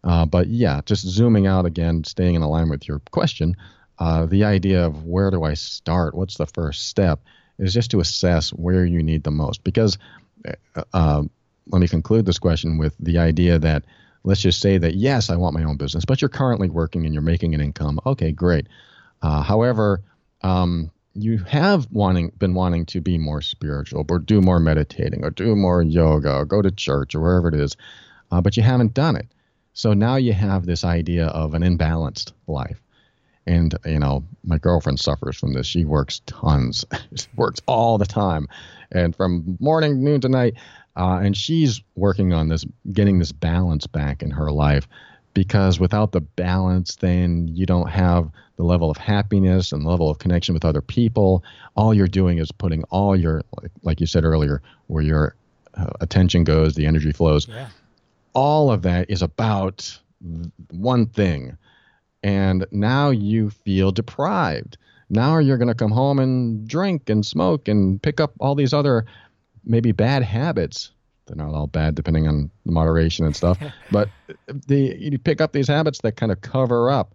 Uh, 0.03 0.27
but 0.27 0.49
yeah, 0.49 0.81
just 0.85 1.07
zooming 1.07 1.47
out 1.47 1.65
again, 1.65 2.05
staying 2.05 2.35
in 2.35 2.43
alignment 2.43 2.81
with 2.83 2.89
your 2.89 2.99
question, 3.11 3.57
uh, 3.99 4.27
the 4.27 4.45
idea 4.45 4.85
of 4.85 5.05
where 5.05 5.31
do 5.31 5.45
I 5.45 5.55
start? 5.55 6.15
What's 6.15 6.37
the 6.37 6.47
first 6.47 6.89
step? 6.89 7.21
Is 7.59 7.75
just 7.75 7.91
to 7.93 8.01
assess 8.01 8.51
where 8.51 8.85
you 8.85 9.03
need 9.03 9.25
the 9.25 9.31
most. 9.31 9.65
Because 9.65 9.99
uh, 10.47 10.83
uh, 10.93 11.23
let 11.69 11.81
me 11.81 11.89
conclude 11.89 12.27
this 12.27 12.39
question 12.39 12.79
with 12.79 12.95
the 12.99 13.19
idea 13.19 13.59
that 13.59 13.85
let's 14.25 14.41
just 14.41 14.61
say 14.61 14.79
that 14.79 14.95
yes, 14.95 15.31
I 15.31 15.37
want 15.37 15.55
my 15.55 15.65
own 15.65 15.77
business, 15.77 16.05
but 16.05 16.21
you're 16.21 16.29
currently 16.29 16.69
working 16.69 17.05
and 17.05 17.15
you're 17.15 17.23
making 17.23 17.55
an 17.55 17.61
income. 17.61 18.01
Okay, 18.05 18.33
great. 18.33 18.69
Uh, 19.23 19.43
however, 19.43 20.03
um, 20.43 20.91
you 21.15 21.39
have 21.39 21.87
wanting 21.91 22.33
been 22.39 22.55
wanting 22.55 22.87
to 22.87 23.01
be 23.01 23.19
more 23.19 23.41
spiritual, 23.41 24.05
or 24.09 24.19
do 24.19 24.41
more 24.41 24.59
meditating, 24.59 25.25
or 25.25 25.31
do 25.31 25.55
more 25.55 25.83
yoga, 25.83 26.35
or 26.35 26.45
go 26.45 26.61
to 26.61 26.71
church, 26.71 27.15
or 27.15 27.21
wherever 27.21 27.49
it 27.49 27.55
is, 27.55 27.77
uh, 28.31 28.41
but 28.41 28.57
you 28.57 28.63
haven't 28.63 28.95
done 28.95 29.17
it. 29.17 29.29
So 29.75 29.93
now 29.93 30.17
you 30.17 30.33
have 30.33 30.67
this 30.67 30.85
idea 30.85 31.27
of 31.27 31.55
an 31.55 31.63
imbalanced 31.63 32.33
life. 32.47 32.81
And, 33.47 33.75
you 33.85 33.99
know, 33.99 34.25
my 34.45 34.59
girlfriend 34.59 35.01
suffers 35.01 35.37
from 35.37 35.53
this. 35.53 35.67
She 35.67 35.85
works 35.85 36.21
tons, 36.27 36.85
she 37.15 37.27
works 37.37 37.61
all 37.67 37.99
the 37.99 38.07
time. 38.07 38.49
And 38.91 39.15
from 39.15 39.57
morning, 39.61 40.03
noon 40.03 40.21
to 40.23 40.29
night. 40.29 40.55
Uh, 40.97 41.19
and 41.23 41.37
she's 41.37 41.83
working 41.97 42.33
on 42.33 42.49
this, 42.49 42.65
getting 42.93 43.19
this 43.19 43.33
balance 43.33 43.87
back 43.87 44.23
in 44.23 44.31
her 44.31 44.51
life. 44.51 44.87
Because 45.35 45.81
without 45.81 46.13
the 46.13 46.21
balance, 46.21 46.97
then 46.97 47.49
you 47.49 47.67
don't 47.67 47.91
have 47.91 48.31
the 48.57 48.63
level 48.63 48.89
of 48.89 48.97
happiness 48.97 49.73
and 49.73 49.85
level 49.85 50.09
of 50.09 50.19
connection 50.19 50.55
with 50.55 50.65
other 50.65 50.81
people. 50.81 51.43
All 51.77 51.93
you're 51.93 52.07
doing 52.07 52.39
is 52.39 52.53
putting 52.53 52.85
all 52.85 53.17
your, 53.17 53.43
like 53.83 54.01
you 54.01 54.07
said 54.07 54.25
earlier, 54.25 54.63
where 54.87 55.03
your 55.03 55.35
uh, 55.77 55.91
attention 56.01 56.45
goes, 56.45 56.77
the 56.77 56.87
energy 56.87 57.11
flows. 57.11 57.49
Yeah. 57.49 57.69
All 58.33 58.71
of 58.71 58.83
that 58.83 59.11
is 59.11 59.23
about 59.23 59.99
one 60.71 61.07
thing 61.07 61.57
and 62.25 62.67
now 62.73 63.11
you 63.11 63.51
feel 63.51 63.93
deprived. 63.93 64.79
Now 65.11 65.39
you're 65.39 65.59
going 65.59 65.69
to 65.69 65.75
come 65.75 65.91
home 65.91 66.19
and 66.19 66.67
drink 66.67 67.11
and 67.11 67.25
smoke 67.25 67.69
and 67.69 68.03
pick 68.03 68.19
up 68.19 68.33
all 68.41 68.55
these 68.55 68.73
other 68.73 69.05
maybe 69.65 69.93
bad 69.93 70.23
habits. 70.23 70.91
They're 71.27 71.37
not 71.37 71.55
all 71.55 71.67
bad 71.67 71.95
depending 71.95 72.27
on 72.27 72.51
the 72.65 72.73
moderation 72.73 73.27
and 73.27 73.37
stuff, 73.37 73.59
but 73.91 74.09
the 74.49 74.97
you 74.99 75.19
pick 75.19 75.43
up 75.43 75.53
these 75.53 75.69
habits 75.69 76.01
that 76.01 76.17
kind 76.17 76.33
of 76.33 76.41
cover 76.41 76.91
up 76.91 77.15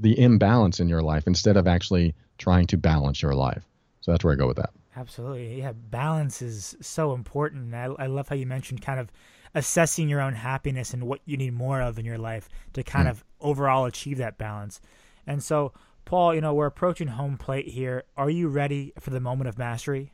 the 0.00 0.18
imbalance 0.18 0.80
in 0.80 0.88
your 0.88 1.02
life 1.02 1.28
instead 1.28 1.56
of 1.56 1.68
actually 1.68 2.12
trying 2.38 2.66
to 2.66 2.76
balance 2.76 3.22
your 3.22 3.34
life. 3.34 3.62
So 4.00 4.10
that's 4.10 4.24
where 4.24 4.32
I 4.32 4.36
go 4.36 4.48
with 4.48 4.56
that. 4.56 4.70
Absolutely. 4.96 5.60
Yeah, 5.60 5.72
balance 5.72 6.42
is 6.42 6.76
so 6.80 7.12
important. 7.12 7.72
I, 7.72 7.84
I 7.98 8.06
love 8.06 8.28
how 8.28 8.34
you 8.34 8.46
mentioned 8.46 8.82
kind 8.82 8.98
of 8.98 9.12
assessing 9.54 10.08
your 10.08 10.20
own 10.20 10.34
happiness 10.34 10.92
and 10.94 11.04
what 11.04 11.20
you 11.24 11.36
need 11.36 11.52
more 11.52 11.80
of 11.80 11.98
in 11.98 12.04
your 12.04 12.18
life 12.18 12.48
to 12.72 12.82
kind 12.82 13.06
mm. 13.06 13.10
of 13.10 13.24
overall 13.40 13.84
achieve 13.84 14.18
that 14.18 14.38
balance. 14.38 14.80
And 15.26 15.42
so, 15.42 15.72
Paul, 16.04 16.34
you 16.34 16.40
know, 16.40 16.54
we're 16.54 16.66
approaching 16.66 17.08
home 17.08 17.36
plate 17.36 17.68
here. 17.68 18.04
Are 18.16 18.30
you 18.30 18.48
ready 18.48 18.92
for 18.98 19.10
the 19.10 19.20
moment 19.20 19.48
of 19.48 19.58
mastery? 19.58 20.12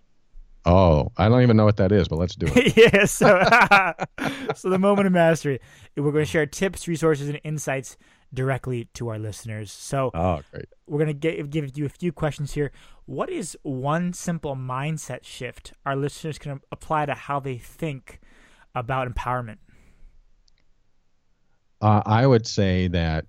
Oh, 0.65 1.13
I 1.17 1.29
don't 1.29 1.43
even 1.43 1.57
know 1.57 1.65
what 1.65 1.77
that 1.77 1.93
is, 1.93 2.09
but 2.09 2.19
let's 2.19 2.35
do 2.35 2.47
it. 2.49 2.77
yeah, 2.95 3.05
so, 3.05 3.41
so 4.55 4.69
the 4.69 4.81
moment 4.81 5.07
of 5.07 5.13
mastery. 5.13 5.61
We're 5.97 6.11
going 6.11 6.25
to 6.25 6.31
share 6.31 6.45
tips, 6.45 6.89
resources, 6.89 7.29
and 7.29 7.41
insights 7.45 7.97
directly 8.35 8.89
to 8.95 9.09
our 9.09 9.19
listeners. 9.19 9.71
So, 9.71 10.11
oh, 10.13 10.41
great. 10.51 10.67
We're 10.89 11.05
going 11.05 11.21
to 11.21 11.43
give 11.45 11.79
you 11.79 11.87
a 11.87 11.89
few 11.89 12.11
questions 12.11 12.55
here. 12.55 12.73
What 13.07 13.31
is 13.31 13.57
one 13.63 14.13
simple 14.13 14.57
mindset 14.57 15.23
shift 15.23 15.73
our 15.87 15.95
listeners 15.95 16.37
can 16.37 16.61
apply 16.73 17.07
to 17.07 17.15
how 17.15 17.39
they 17.39 17.59
think 17.59 18.21
about 18.77 19.13
empowerment? 19.13 19.57
Uh, 21.81 22.03
I 22.07 22.27
would 22.27 22.47
say 22.47 22.89
that 22.89 23.27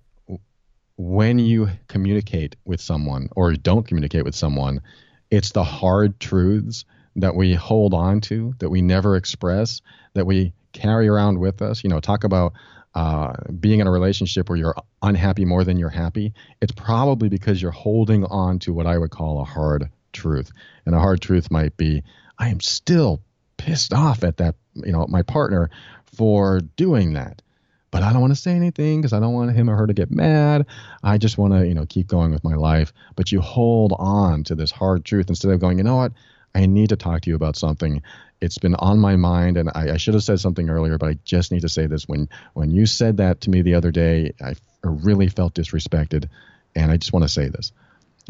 when 0.96 1.38
you 1.38 1.68
communicate 1.86 2.56
with 2.64 2.80
someone 2.80 3.28
or 3.34 3.54
don't 3.54 3.86
communicate 3.86 4.24
with 4.24 4.34
someone, 4.34 4.82
it's 5.30 5.52
the 5.52 5.64
hard 5.64 6.20
truths 6.20 6.84
that 7.16 7.34
we 7.34 7.54
hold 7.54 7.94
on 7.94 8.20
to, 8.20 8.54
that 8.58 8.70
we 8.70 8.82
never 8.82 9.16
express, 9.16 9.80
that 10.14 10.26
we 10.26 10.52
carry 10.72 11.08
around 11.08 11.38
with 11.38 11.62
us. 11.62 11.82
You 11.82 11.90
know, 11.90 12.00
talk 12.00 12.24
about 12.24 12.52
uh, 12.94 13.32
being 13.60 13.80
in 13.80 13.86
a 13.86 13.90
relationship 13.90 14.48
where 14.48 14.58
you're 14.58 14.74
unhappy 15.02 15.44
more 15.44 15.64
than 15.64 15.78
you're 15.78 15.88
happy. 15.88 16.32
It's 16.60 16.72
probably 16.72 17.28
because 17.28 17.60
you're 17.60 17.70
holding 17.70 18.24
on 18.24 18.58
to 18.60 18.72
what 18.72 18.86
I 18.86 18.98
would 18.98 19.10
call 19.10 19.40
a 19.40 19.44
hard 19.44 19.90
truth. 20.12 20.50
And 20.86 20.94
a 20.94 20.98
hard 20.98 21.20
truth 21.20 21.50
might 21.50 21.76
be, 21.76 22.02
I 22.38 22.48
am 22.48 22.60
still 22.60 23.20
pissed 23.68 23.92
off 23.92 24.24
at 24.24 24.38
that, 24.38 24.54
you 24.74 24.92
know, 24.92 25.06
my 25.08 25.20
partner 25.22 25.68
for 26.16 26.60
doing 26.76 27.12
that. 27.12 27.42
But 27.90 28.02
I 28.02 28.12
don't 28.12 28.20
want 28.22 28.34
to 28.34 28.40
say 28.40 28.52
anything 28.52 29.00
because 29.00 29.12
I 29.12 29.20
don't 29.20 29.34
want 29.34 29.54
him 29.54 29.68
or 29.68 29.76
her 29.76 29.86
to 29.86 29.92
get 29.92 30.10
mad. 30.10 30.66
I 31.02 31.18
just 31.18 31.36
want 31.36 31.52
to, 31.52 31.66
you 31.66 31.74
know, 31.74 31.84
keep 31.86 32.06
going 32.06 32.30
with 32.30 32.44
my 32.44 32.54
life. 32.54 32.94
But 33.14 33.30
you 33.30 33.42
hold 33.42 33.94
on 33.98 34.44
to 34.44 34.54
this 34.54 34.70
hard 34.70 35.04
truth 35.04 35.28
instead 35.28 35.52
of 35.52 35.60
going, 35.60 35.76
you 35.76 35.84
know 35.84 35.96
what? 35.96 36.12
I 36.54 36.64
need 36.64 36.88
to 36.88 36.96
talk 36.96 37.22
to 37.22 37.30
you 37.30 37.36
about 37.36 37.56
something. 37.56 38.02
It's 38.40 38.56
been 38.56 38.74
on 38.76 38.98
my 39.00 39.16
mind, 39.16 39.58
and 39.58 39.70
I, 39.74 39.92
I 39.92 39.96
should 39.98 40.14
have 40.14 40.22
said 40.22 40.40
something 40.40 40.70
earlier, 40.70 40.96
but 40.96 41.10
I 41.10 41.18
just 41.24 41.52
need 41.52 41.60
to 41.60 41.68
say 41.68 41.86
this. 41.86 42.08
When 42.08 42.28
when 42.54 42.70
you 42.70 42.86
said 42.86 43.18
that 43.18 43.42
to 43.42 43.50
me 43.50 43.60
the 43.62 43.74
other 43.74 43.90
day, 43.90 44.32
I 44.40 44.54
really 44.82 45.28
felt 45.28 45.54
disrespected, 45.54 46.28
and 46.74 46.90
I 46.90 46.96
just 46.96 47.12
want 47.12 47.24
to 47.24 47.28
say 47.28 47.48
this. 47.48 47.72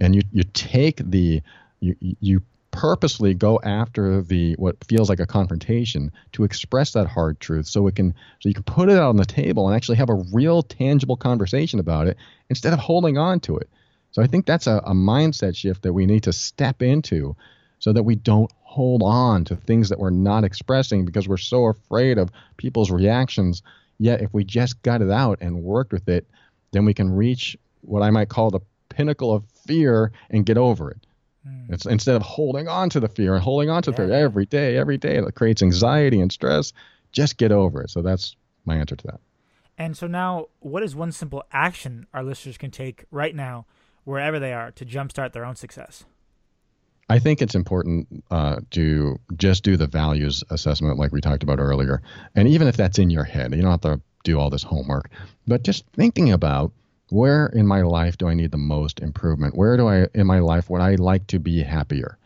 And 0.01 0.17
you 0.17 0.23
you 0.33 0.43
take 0.43 0.97
the 0.99 1.43
you 1.81 1.95
you 2.01 2.43
purposely 2.79 3.35
go 3.35 3.59
after 3.65 4.23
the 4.23 4.55
what 4.55 4.77
feels 4.85 5.09
like 5.09 5.19
a 5.19 5.27
confrontation 5.27 6.13
to 6.31 6.45
express 6.45 6.93
that 6.93 7.09
hard 7.09 7.41
truth 7.41 7.67
so 7.67 7.89
it 7.89 7.97
can 7.97 8.15
so 8.39 8.49
you 8.49 8.55
can 8.55 8.63
put 8.63 8.89
it 8.89 8.97
out 8.97 9.09
on 9.09 9.17
the 9.17 9.25
table 9.25 9.67
and 9.67 9.75
actually 9.75 9.97
have 9.97 10.09
a 10.09 10.23
real 10.33 10.63
tangible 10.63 11.17
conversation 11.17 11.81
about 11.81 12.07
it 12.07 12.17
instead 12.51 12.73
of 12.73 12.79
holding 12.79 13.19
on 13.19 13.41
to 13.41 13.57
it. 13.57 13.69
So 14.13 14.23
i 14.23 14.29
think 14.29 14.47
that's 14.47 14.69
a, 14.69 14.77
a 14.87 14.93
mindset 14.93 15.57
shift 15.57 15.83
that 15.83 15.93
we 15.93 16.07
need 16.07 16.23
to 16.23 16.33
step 16.33 16.81
into 16.81 17.35
so 17.81 17.93
that 17.93 18.05
we 18.05 18.15
don't 18.15 18.53
hold 18.63 19.03
on 19.03 19.45
to 19.47 19.57
things 19.57 19.89
that 19.89 19.99
we're 19.99 20.11
not 20.11 20.45
expressing 20.45 21.05
because 21.05 21.27
we're 21.27 21.37
so 21.37 21.67
afraid 21.67 22.17
of 22.17 22.31
people's 22.59 22.93
reactions. 22.93 23.61
Yet 23.99 24.21
if 24.21 24.33
we 24.33 24.45
just 24.45 24.81
got 24.83 25.03
it 25.03 25.11
out 25.11 25.39
and 25.41 25.65
worked 25.65 25.93
with 25.93 26.09
it 26.09 26.29
then 26.71 26.85
we 26.85 26.95
can 26.95 27.11
reach 27.11 27.57
what 27.81 28.05
i 28.05 28.11
might 28.11 28.29
call 28.29 28.51
the 28.51 28.61
pinnacle 28.89 29.35
of 29.35 29.43
fear 29.67 30.13
and 30.31 30.47
get 30.47 30.57
over 30.57 30.93
it 30.93 31.08
Mm. 31.49 31.73
It's 31.73 31.87
instead 31.87 32.17
of 32.17 32.23
holding 32.23 32.69
on 32.69 32.91
to 32.91 33.01
the 33.01 33.09
fear 33.09 33.35
and 33.35 33.43
holding 33.43 33.71
on 33.71 33.83
to 33.85 33.91
yeah. 33.91 33.97
the 33.97 34.07
fear 34.07 34.13
every 34.13 34.47
day, 34.47 34.77
every 34.77 34.99
day, 34.99 35.21
that 35.21 35.35
creates 35.35 35.63
anxiety 35.63 36.21
and 36.21 36.31
stress. 36.31 36.73
Just 37.13 37.37
get 37.37 37.53
over 37.53 37.83
it. 37.83 37.91
So 37.91 38.03
that's 38.03 38.37
my 38.65 38.77
answer 38.77 38.97
to 38.97 39.07
that. 39.07 39.21
And 39.79 39.97
so 39.97 40.07
now, 40.07 40.49
what 40.61 40.83
is 40.83 40.97
one 40.97 41.13
simple 41.13 41.45
action 41.53 42.07
our 42.13 42.25
listeners 42.25 42.59
can 42.59 42.71
take 42.71 43.05
right 43.11 43.35
now, 43.35 43.65
wherever 44.05 44.39
they 44.39 44.53
are, 44.53 44.73
to 44.73 44.85
jumpstart 44.85 45.33
their 45.33 45.45
own 45.45 45.55
success? 45.55 46.05
I 47.09 47.19
think 47.19 47.41
it's 47.41 47.55
important 47.55 48.25
uh, 48.31 48.57
to 48.73 49.19
just 49.37 49.63
do 49.63 49.77
the 49.77 49.87
values 49.87 50.45
assessment, 50.51 50.99
like 50.99 51.13
we 51.13 51.21
talked 51.21 51.43
about 51.43 51.59
earlier. 51.59 52.03
And 52.35 52.49
even 52.49 52.69
if 52.69 52.77
that's 52.77 52.99
in 52.99 53.09
your 53.09 53.25
head, 53.25 53.55
you 53.55 53.63
don't 53.63 53.71
have 53.71 53.81
to 53.83 54.01
do 54.25 54.39
all 54.39 54.51
this 54.51 54.63
homework, 54.63 55.11
but 55.47 55.63
just 55.63 55.87
thinking 55.95 56.33
about 56.33 56.73
where 57.11 57.47
in 57.47 57.67
my 57.67 57.83
life 57.83 58.19
do 58.19 58.29
I 58.29 58.35
need 58.35 58.51
the 58.51 58.59
most 58.59 59.01
improvement? 59.01 59.57
Where 59.57 59.77
do 59.77 59.89
I 59.89 60.07
in 60.15 60.27
my 60.27 60.39
life 60.41 60.69
would 60.71 60.81
I 60.81 60.97
like 60.97 61.27
to 61.29 61.39
be 61.39 61.63
happier? 61.63 62.19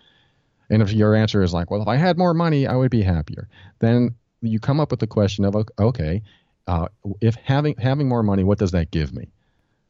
And 0.71 0.83
if 0.83 0.93
your 0.93 1.15
answer 1.15 1.43
is 1.43 1.53
like, 1.53 1.71
well, 1.71 1.83
if 1.83 1.89
I 1.89 1.97
had 1.97 2.17
more 2.17 2.35
money, 2.35 2.67
I 2.67 2.77
would 2.77 2.91
be 2.91 3.03
happier, 3.03 3.49
then 3.81 4.15
you 4.41 4.59
come 4.59 4.81
up 4.81 4.91
with 4.91 5.01
the 5.01 5.07
question 5.07 5.45
of, 5.45 5.55
okay, 5.79 6.23
uh, 6.67 6.89
if 7.21 7.35
having 7.35 7.77
having 7.77 8.09
more 8.09 8.23
money, 8.23 8.45
what 8.45 8.59
does 8.59 8.71
that 8.73 8.91
give 8.91 9.13
me? 9.13 9.29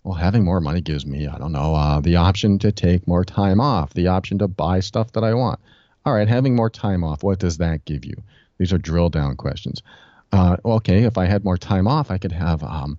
Well, 0.05 0.15
having 0.15 0.45
more 0.45 0.61
money 0.61 0.81
gives 0.81 1.07
me, 1.07 1.29
I 1.29 1.39
don't 1.39 1.53
know, 1.53 1.75
uh, 1.75 2.01
the 2.01 2.17
option 2.17 2.59
to 2.61 2.73
take 2.73 3.07
more 3.07 3.25
time 3.25 3.61
off, 3.61 3.95
the 3.95 4.09
option 4.09 4.39
to 4.39 4.49
buy 4.49 4.81
stuff 4.81 5.13
that 5.13 5.23
I 5.23 5.35
want. 5.35 5.61
All 6.05 6.13
right, 6.13 6.27
having 6.27 6.57
more 6.57 6.71
time 6.71 7.05
off, 7.05 7.23
what 7.23 7.39
does 7.39 7.59
that 7.59 7.85
give 7.85 8.05
you? 8.05 8.15
These 8.59 8.73
are 8.73 8.79
drill 8.79 9.11
down 9.11 9.37
questions. 9.37 9.83
Uh, 10.33 10.57
okay, 10.65 11.05
if 11.05 11.17
I 11.19 11.27
had 11.27 11.45
more 11.45 11.59
time 11.59 11.87
off, 11.87 12.11
I 12.11 12.19
could 12.19 12.33
have 12.33 12.65
um, 12.65 12.99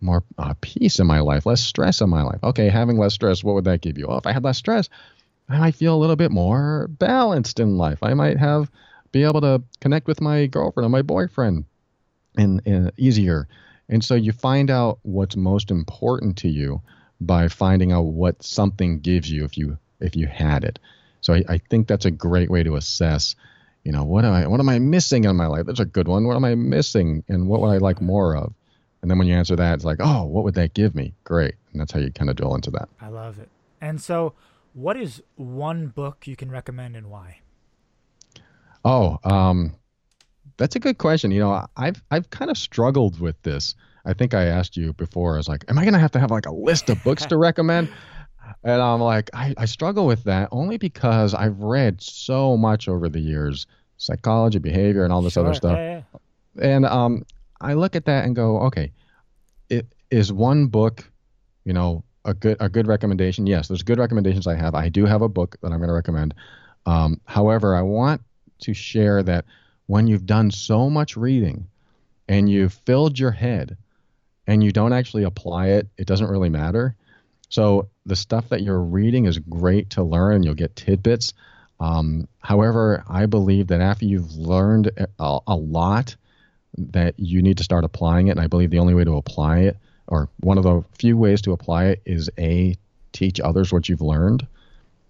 more 0.00 0.24
uh, 0.38 0.54
peace 0.60 0.98
in 0.98 1.06
my 1.06 1.20
life, 1.20 1.46
less 1.46 1.60
stress 1.60 2.00
in 2.00 2.10
my 2.10 2.22
life. 2.22 2.40
Okay, 2.42 2.68
having 2.68 2.98
less 2.98 3.14
stress, 3.14 3.44
what 3.44 3.54
would 3.54 3.64
that 3.64 3.80
give 3.80 3.98
you? 3.98 4.06
Well, 4.08 4.18
if 4.18 4.26
I 4.26 4.32
had 4.32 4.44
less 4.44 4.58
stress, 4.58 4.88
I 5.48 5.58
might 5.58 5.74
feel 5.74 5.94
a 5.94 5.98
little 5.98 6.16
bit 6.16 6.30
more 6.30 6.88
balanced 6.88 7.60
in 7.60 7.76
life. 7.76 7.98
I 8.02 8.14
might 8.14 8.38
have 8.38 8.70
be 9.12 9.24
able 9.24 9.40
to 9.40 9.62
connect 9.80 10.06
with 10.06 10.20
my 10.20 10.46
girlfriend 10.46 10.86
or 10.86 10.90
my 10.90 11.02
boyfriend 11.02 11.64
and 12.36 12.92
easier. 12.96 13.48
And 13.88 14.04
so 14.04 14.14
you 14.14 14.32
find 14.32 14.70
out 14.70 15.00
what's 15.02 15.36
most 15.36 15.70
important 15.70 16.38
to 16.38 16.48
you 16.48 16.80
by 17.20 17.48
finding 17.48 17.90
out 17.92 18.02
what 18.02 18.42
something 18.42 19.00
gives 19.00 19.30
you 19.30 19.44
if 19.44 19.58
you 19.58 19.78
if 19.98 20.16
you 20.16 20.26
had 20.26 20.64
it. 20.64 20.78
So 21.20 21.34
I, 21.34 21.44
I 21.48 21.58
think 21.58 21.88
that's 21.88 22.06
a 22.06 22.10
great 22.10 22.50
way 22.50 22.62
to 22.62 22.76
assess 22.76 23.34
you 23.84 23.92
know 23.92 24.04
what 24.04 24.24
am 24.24 24.32
I 24.32 24.46
what 24.46 24.60
am 24.60 24.68
I 24.68 24.78
missing 24.78 25.24
in 25.24 25.36
my 25.36 25.46
life? 25.46 25.66
That's 25.66 25.80
a 25.80 25.84
good 25.84 26.08
one. 26.08 26.26
What 26.26 26.36
am 26.36 26.44
I 26.44 26.54
missing, 26.54 27.24
and 27.28 27.48
what 27.48 27.60
would 27.60 27.68
I 27.68 27.78
like 27.78 28.00
more 28.00 28.36
of? 28.36 28.52
And 29.02 29.10
then 29.10 29.18
when 29.18 29.26
you 29.26 29.34
answer 29.34 29.56
that, 29.56 29.74
it's 29.74 29.84
like, 29.84 29.98
oh, 30.00 30.24
what 30.24 30.44
would 30.44 30.54
that 30.54 30.74
give 30.74 30.94
me? 30.94 31.14
Great. 31.24 31.54
And 31.72 31.80
that's 31.80 31.92
how 31.92 32.00
you 32.00 32.12
kind 32.12 32.28
of 32.28 32.36
drill 32.36 32.54
into 32.54 32.70
that. 32.72 32.88
I 33.00 33.08
love 33.08 33.38
it. 33.38 33.48
And 33.80 34.00
so, 34.00 34.34
what 34.74 34.96
is 34.96 35.22
one 35.36 35.88
book 35.88 36.26
you 36.26 36.36
can 36.36 36.50
recommend 36.50 36.96
and 36.96 37.10
why? 37.10 37.38
Oh, 38.84 39.18
um, 39.24 39.74
that's 40.58 40.76
a 40.76 40.78
good 40.78 40.98
question. 40.98 41.30
You 41.30 41.40
know, 41.40 41.66
I've 41.76 42.02
I've 42.10 42.28
kind 42.30 42.50
of 42.50 42.58
struggled 42.58 43.20
with 43.20 43.40
this. 43.42 43.74
I 44.04 44.12
think 44.12 44.34
I 44.34 44.44
asked 44.44 44.76
you 44.76 44.92
before. 44.92 45.34
I 45.34 45.36
was 45.38 45.48
like, 45.48 45.64
am 45.68 45.78
I 45.78 45.84
gonna 45.84 45.98
have 45.98 46.12
to 46.12 46.20
have 46.20 46.30
like 46.30 46.46
a 46.46 46.52
list 46.52 46.90
of 46.90 47.02
books 47.02 47.24
to 47.26 47.36
recommend? 47.38 47.88
And 48.64 48.82
I'm 48.82 49.00
like, 49.00 49.30
I, 49.32 49.54
I 49.56 49.64
struggle 49.64 50.06
with 50.06 50.24
that 50.24 50.48
only 50.50 50.76
because 50.76 51.34
I've 51.34 51.58
read 51.60 52.00
so 52.02 52.56
much 52.56 52.88
over 52.88 53.08
the 53.08 53.20
years, 53.20 53.66
psychology, 53.96 54.58
behavior, 54.58 55.04
and 55.04 55.12
all 55.12 55.22
this 55.22 55.34
sure, 55.34 55.44
other 55.44 55.54
stuff. 55.54 55.76
Yeah, 55.76 56.02
yeah. 56.56 56.66
And 56.66 56.84
um, 56.86 57.24
I 57.60 57.74
look 57.74 57.96
at 57.96 58.06
that 58.06 58.24
and 58.24 58.34
go, 58.34 58.60
okay, 58.62 58.92
it 59.68 59.86
is 60.10 60.32
one 60.32 60.66
book, 60.66 61.10
you 61.64 61.72
know, 61.72 62.04
a 62.24 62.34
good 62.34 62.56
a 62.60 62.68
good 62.68 62.86
recommendation. 62.86 63.46
Yes, 63.46 63.68
there's 63.68 63.82
good 63.82 63.98
recommendations 63.98 64.46
I 64.46 64.54
have. 64.54 64.74
I 64.74 64.88
do 64.88 65.06
have 65.06 65.22
a 65.22 65.28
book 65.28 65.56
that 65.62 65.72
I'm 65.72 65.78
going 65.78 65.88
to 65.88 65.94
recommend. 65.94 66.34
Um, 66.86 67.20
however, 67.24 67.74
I 67.74 67.82
want 67.82 68.22
to 68.60 68.74
share 68.74 69.22
that 69.22 69.44
when 69.86 70.06
you've 70.06 70.26
done 70.26 70.50
so 70.50 70.90
much 70.90 71.16
reading 71.16 71.66
and 72.28 72.48
you've 72.48 72.72
filled 72.72 73.18
your 73.18 73.30
head 73.30 73.76
and 74.46 74.62
you 74.62 74.72
don't 74.72 74.92
actually 74.92 75.24
apply 75.24 75.68
it, 75.68 75.88
it 75.96 76.06
doesn't 76.06 76.28
really 76.28 76.48
matter. 76.48 76.94
So 77.48 77.88
the 78.06 78.16
stuff 78.16 78.48
that 78.50 78.62
you're 78.62 78.82
reading 78.82 79.26
is 79.26 79.38
great 79.38 79.90
to 79.90 80.02
learn. 80.02 80.42
You'll 80.42 80.54
get 80.54 80.76
tidbits. 80.76 81.32
Um, 81.80 82.28
however, 82.38 83.02
I 83.08 83.26
believe 83.26 83.68
that 83.68 83.80
after 83.80 84.04
you've 84.04 84.32
learned 84.36 84.90
a, 85.18 85.38
a 85.46 85.56
lot 85.56 86.16
that 86.76 87.14
you 87.18 87.42
need 87.42 87.58
to 87.58 87.64
start 87.64 87.84
applying 87.84 88.28
it. 88.28 88.32
And 88.32 88.40
I 88.40 88.46
believe 88.46 88.70
the 88.70 88.78
only 88.78 88.94
way 88.94 89.04
to 89.04 89.16
apply 89.16 89.60
it, 89.60 89.76
or 90.06 90.28
one 90.40 90.58
of 90.58 90.64
the 90.64 90.84
few 90.98 91.16
ways 91.16 91.42
to 91.42 91.52
apply 91.52 91.86
it, 91.86 92.02
is 92.04 92.30
A, 92.38 92.76
teach 93.12 93.40
others 93.40 93.72
what 93.72 93.88
you've 93.88 94.00
learned. 94.00 94.46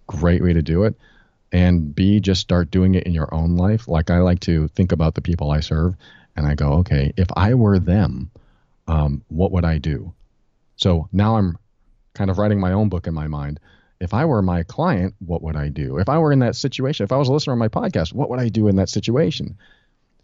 Great 0.07 0.43
way 0.43 0.53
to 0.53 0.61
do 0.61 0.83
it. 0.83 0.95
And 1.51 1.93
B, 1.93 2.19
just 2.19 2.41
start 2.41 2.71
doing 2.71 2.95
it 2.95 3.03
in 3.03 3.13
your 3.13 3.33
own 3.33 3.57
life. 3.57 3.87
Like 3.87 4.09
I 4.09 4.19
like 4.19 4.39
to 4.41 4.67
think 4.69 4.91
about 4.91 5.15
the 5.15 5.21
people 5.21 5.51
I 5.51 5.59
serve, 5.59 5.95
and 6.35 6.47
I 6.47 6.55
go, 6.55 6.73
okay, 6.75 7.13
if 7.17 7.27
I 7.35 7.53
were 7.53 7.77
them, 7.77 8.31
um, 8.87 9.23
what 9.27 9.51
would 9.51 9.65
I 9.65 9.77
do? 9.77 10.13
So 10.77 11.07
now 11.11 11.37
I'm 11.37 11.57
kind 12.13 12.29
of 12.29 12.37
writing 12.37 12.59
my 12.59 12.71
own 12.71 12.89
book 12.89 13.07
in 13.07 13.13
my 13.13 13.27
mind. 13.27 13.59
If 13.99 14.13
I 14.13 14.25
were 14.25 14.41
my 14.41 14.63
client, 14.63 15.13
what 15.19 15.43
would 15.43 15.55
I 15.55 15.67
do? 15.67 15.97
If 15.97 16.09
I 16.09 16.17
were 16.17 16.31
in 16.31 16.39
that 16.39 16.55
situation, 16.55 17.03
if 17.03 17.11
I 17.11 17.17
was 17.17 17.27
a 17.27 17.33
listener 17.33 17.53
on 17.53 17.59
my 17.59 17.67
podcast, 17.67 18.13
what 18.13 18.29
would 18.29 18.39
I 18.39 18.49
do 18.49 18.67
in 18.67 18.77
that 18.77 18.89
situation? 18.89 19.57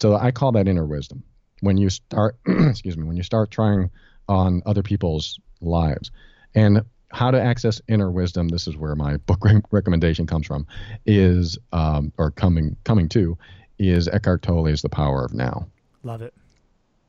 So 0.02 0.16
I 0.16 0.32
call 0.32 0.52
that 0.54 0.68
inner 0.68 0.86
wisdom. 0.86 1.24
When 1.62 1.78
you 1.78 1.90
start, 1.90 2.38
excuse 2.48 2.98
me, 2.98 3.04
when 3.04 3.18
you 3.18 3.24
start 3.24 3.52
trying 3.52 3.90
on 4.30 4.62
other 4.66 4.84
people's 4.84 5.40
lives, 5.62 6.12
and 6.54 6.84
how 7.12 7.32
to 7.32 7.42
access 7.42 7.82
inner 7.88 8.12
wisdom. 8.12 8.50
This 8.50 8.68
is 8.68 8.76
where 8.76 8.96
my 8.96 9.18
book 9.18 9.44
recommendation 9.72 10.28
comes 10.28 10.46
from, 10.48 10.68
is 11.06 11.58
um, 11.72 12.12
or 12.18 12.32
coming 12.32 12.76
coming 12.84 13.10
to, 13.10 13.38
is 13.80 14.08
Eckhart 14.08 14.42
Tolle's 14.42 14.82
The 14.82 14.90
Power 14.90 15.26
of 15.26 15.34
Now. 15.34 15.68
Love 16.04 16.22
it. 16.22 16.34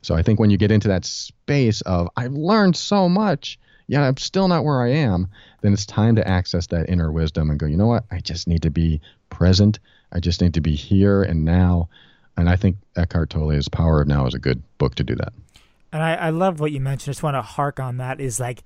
So 0.01 0.15
I 0.15 0.23
think 0.23 0.39
when 0.39 0.49
you 0.49 0.57
get 0.57 0.71
into 0.71 0.87
that 0.87 1.05
space 1.05 1.81
of 1.81 2.07
I've 2.15 2.33
learned 2.33 2.77
so 2.77 3.09
much, 3.09 3.59
yet 3.87 4.01
I'm 4.01 4.17
still 4.17 4.47
not 4.47 4.63
where 4.63 4.81
I 4.81 4.91
am, 4.91 5.27
then 5.61 5.73
it's 5.73 5.85
time 5.85 6.15
to 6.15 6.27
access 6.27 6.67
that 6.67 6.89
inner 6.89 7.11
wisdom 7.11 7.49
and 7.49 7.59
go, 7.59 7.65
you 7.65 7.75
know 7.75 7.87
what? 7.87 8.05
I 8.09 8.19
just 8.19 8.47
need 8.47 8.61
to 8.61 8.71
be 8.71 9.01
present. 9.29 9.79
I 10.13 10.21
just 10.21 10.41
need 10.41 10.53
to 10.53 10.61
be 10.61 10.75
here 10.75 11.21
and 11.21 11.43
now. 11.43 11.89
And 12.39 12.49
I 12.49 12.55
think 12.55 12.77
Eckhart 12.95 13.29
Tolle's 13.29 13.67
Power 13.67 14.01
of 14.01 14.07
Now 14.07 14.25
is 14.25 14.33
a 14.33 14.39
good 14.39 14.63
book 14.77 14.95
to 14.95 15.03
do 15.03 15.15
that. 15.15 15.33
And 15.91 16.03
I, 16.03 16.15
I 16.15 16.29
love 16.29 16.59
what 16.59 16.71
you 16.71 16.79
mentioned. 16.79 17.09
I 17.09 17.13
just 17.13 17.23
want 17.23 17.35
to 17.35 17.41
hark 17.41 17.79
on 17.79 17.97
that 17.97 18.19
is 18.19 18.39
like 18.39 18.63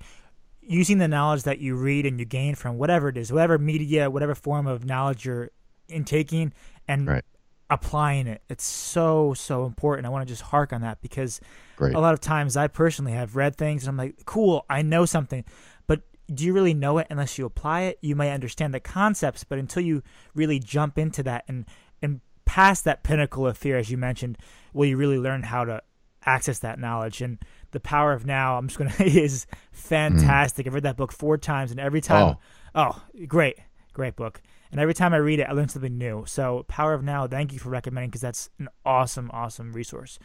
using 0.60 0.98
the 0.98 1.08
knowledge 1.08 1.42
that 1.44 1.58
you 1.58 1.74
read 1.74 2.06
and 2.06 2.18
you 2.18 2.24
gain 2.24 2.54
from 2.54 2.78
whatever 2.78 3.08
it 3.08 3.16
is, 3.16 3.32
whatever 3.32 3.58
media, 3.58 4.10
whatever 4.10 4.34
form 4.34 4.66
of 4.66 4.84
knowledge 4.84 5.24
you're 5.24 5.50
intaking, 5.88 6.52
and 6.88 7.06
right. 7.06 7.24
applying 7.70 8.26
it. 8.26 8.42
It's 8.48 8.64
so 8.64 9.34
so 9.34 9.64
important. 9.64 10.06
I 10.06 10.10
want 10.10 10.26
to 10.26 10.32
just 10.32 10.42
hark 10.42 10.72
on 10.72 10.82
that 10.82 11.00
because 11.00 11.40
Great. 11.76 11.94
a 11.94 12.00
lot 12.00 12.14
of 12.14 12.20
times 12.20 12.56
I 12.56 12.68
personally 12.68 13.12
have 13.12 13.36
read 13.36 13.56
things 13.56 13.84
and 13.84 13.90
I'm 13.90 13.96
like, 13.96 14.24
cool, 14.24 14.64
I 14.68 14.82
know 14.82 15.04
something, 15.06 15.44
but 15.86 16.02
do 16.32 16.44
you 16.44 16.52
really 16.52 16.74
know 16.74 16.98
it 16.98 17.06
unless 17.10 17.38
you 17.38 17.46
apply 17.46 17.82
it? 17.82 17.98
You 18.00 18.16
may 18.16 18.32
understand 18.32 18.74
the 18.74 18.80
concepts, 18.80 19.44
but 19.44 19.58
until 19.58 19.82
you 19.82 20.02
really 20.34 20.58
jump 20.58 20.98
into 20.98 21.22
that 21.22 21.44
and 21.48 21.66
and 22.02 22.20
past 22.44 22.84
that 22.84 23.02
pinnacle 23.02 23.46
of 23.46 23.56
fear, 23.56 23.78
as 23.78 23.90
you 23.90 23.96
mentioned, 23.96 24.38
will 24.72 24.86
you 24.86 24.96
really 24.96 25.18
learn 25.18 25.42
how 25.42 25.64
to 25.64 25.82
access 26.26 26.58
that 26.60 26.78
knowledge? 26.78 27.20
And 27.20 27.38
the 27.74 27.80
power 27.80 28.14
of 28.14 28.24
now 28.24 28.56
i'm 28.56 28.68
just 28.68 28.78
gonna 28.78 28.94
is 29.00 29.46
fantastic. 29.72 30.64
Mm. 30.64 30.68
i've 30.68 30.74
read 30.74 30.84
that 30.84 30.96
book 30.96 31.12
four 31.12 31.36
times 31.36 31.70
and 31.70 31.78
every 31.78 32.00
time 32.00 32.36
oh. 32.74 32.74
oh 32.74 33.02
great 33.26 33.58
great 33.92 34.16
book. 34.16 34.40
And 34.72 34.80
every 34.80 34.94
time 34.94 35.12
i 35.12 35.18
read 35.18 35.40
it 35.40 35.46
i 35.48 35.52
learn 35.52 35.68
something 35.68 35.98
new. 35.98 36.24
So 36.26 36.64
power 36.68 36.94
of 36.94 37.02
now 37.02 37.26
thank 37.26 37.52
you 37.52 37.58
for 37.58 37.68
recommending 37.68 38.08
because 38.08 38.22
that's 38.22 38.48
an 38.58 38.70
awesome 38.86 39.30
awesome 39.34 39.74
resource. 39.74 40.18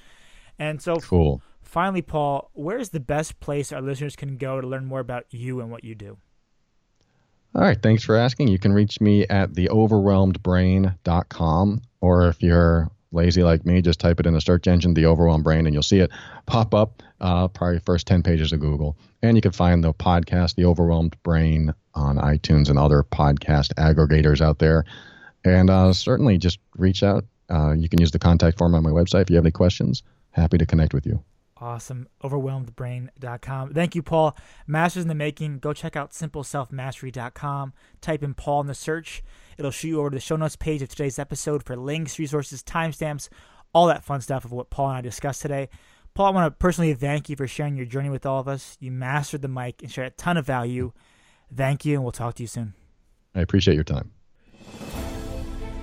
And 0.58 0.82
so 0.82 0.96
cool. 0.98 1.42
finally 1.62 2.02
paul 2.02 2.50
where 2.54 2.78
is 2.78 2.88
the 2.90 3.02
best 3.02 3.40
place 3.42 3.74
our 3.74 3.82
listeners 3.82 4.16
can 4.16 4.38
go 4.38 4.62
to 4.62 4.68
learn 4.68 4.86
more 4.86 5.02
about 5.02 5.26
you 5.32 5.60
and 5.60 5.70
what 5.72 5.84
you 5.84 5.96
do? 5.96 6.18
All 7.56 7.64
right 7.64 7.82
thanks 7.82 8.04
for 8.04 8.16
asking. 8.16 8.48
You 8.48 8.60
can 8.60 8.74
reach 8.74 9.02
me 9.02 9.26
at 9.28 9.54
theoverwhelmedbrain.com 9.54 11.82
or 12.02 12.28
if 12.28 12.42
you're 12.42 12.90
lazy 13.12 13.44
like 13.44 13.66
me, 13.66 13.82
just 13.82 14.00
type 14.00 14.20
it 14.20 14.26
in 14.26 14.34
the 14.34 14.42
search 14.42 14.68
engine, 14.68 14.94
The 14.94 15.06
Overwhelmed 15.06 15.44
Brain, 15.44 15.66
and 15.66 15.74
you'll 15.74 15.84
see 15.84 16.00
it 16.00 16.12
pop 16.46 16.74
up 16.74 17.02
uh, 17.20 17.48
probably 17.48 17.80
first 17.80 18.08
10 18.08 18.24
pages 18.24 18.54
of 18.54 18.60
Google. 18.60 18.98
And 19.22 19.36
you 19.36 19.42
can 19.42 19.52
find 19.52 19.84
the 19.84 19.94
podcast, 19.94 20.56
The 20.56 20.66
Overwhelmed 20.66 21.16
Brain, 21.24 21.74
on 21.96 22.18
iTunes 22.18 22.70
and 22.70 22.78
other 22.78 23.04
podcast 23.04 23.74
aggregators 23.76 24.42
out 24.42 24.60
there. 24.60 24.86
And 25.44 25.70
uh, 25.70 25.94
certainly 25.94 26.38
just 26.38 26.60
reach 26.78 27.04
out. 27.04 27.26
Uh, 27.50 27.72
you 27.72 27.90
can 27.90 28.00
use 28.00 28.12
the 28.12 28.20
contact 28.20 28.58
form 28.58 28.76
on 28.76 28.84
my 28.84 28.92
website 28.92 29.24
if 29.24 29.30
you 29.30 29.36
have 29.38 29.46
any 29.46 29.52
questions. 29.52 30.04
Happy 30.32 30.58
to 30.58 30.66
connect 30.66 30.94
with 30.94 31.06
you. 31.06 31.24
Awesome. 31.62 32.08
Overwhelmedbrain.com. 32.24 33.74
Thank 33.74 33.96
you, 33.96 34.02
Paul. 34.02 34.38
Masters 34.66 35.04
in 35.04 35.10
the 35.10 35.16
Making. 35.16 35.60
Go 35.60 35.74
check 35.74 35.96
out 35.96 36.12
simpleselfmastery.com. 36.12 37.74
Type 38.02 38.24
in 38.24 38.34
Paul 38.34 38.62
in 38.62 38.68
the 38.68 38.74
search. 38.74 39.22
It'll 39.58 39.72
shoot 39.72 39.90
you 39.90 40.00
over 40.00 40.10
to 40.10 40.16
the 40.16 40.22
show 40.22 40.38
notes 40.38 40.56
page 40.56 40.82
of 40.82 40.90
today's 40.90 41.20
episode 41.20 41.64
for 41.64 41.76
links, 41.76 42.18
resources, 42.18 42.64
timestamps, 42.64 43.28
all 43.74 43.88
that 43.88 44.06
fun 44.06 44.22
stuff 44.22 44.46
of 44.46 44.54
what 44.54 44.70
Paul 44.70 44.90
and 44.90 44.98
I 44.98 45.02
discussed 45.02 45.42
today. 45.42 45.68
Paul, 46.14 46.28
I 46.28 46.30
want 46.32 46.54
to 46.54 46.58
personally 46.58 46.94
thank 46.94 47.30
you 47.30 47.36
for 47.36 47.48
sharing 47.48 47.76
your 47.76 47.86
journey 47.86 48.10
with 48.10 48.26
all 48.26 48.40
of 48.40 48.48
us. 48.48 48.78
You 48.80 48.92
mastered 48.92 49.42
the 49.42 49.48
mic 49.48 49.82
and 49.82 49.92
shared 49.92 50.08
a 50.08 50.16
ton 50.16 50.38
of 50.38 50.46
value. 50.46 50.94
Thank 51.54 51.86
you, 51.86 51.96
and 51.96 52.04
we'll 52.04 52.12
talk 52.12 52.36
to 52.36 52.44
you 52.44 52.48
soon. 52.48 52.74
I 53.36 53.42
appreciate 53.42 53.76
your 53.76 53.84
time. 53.84 54.12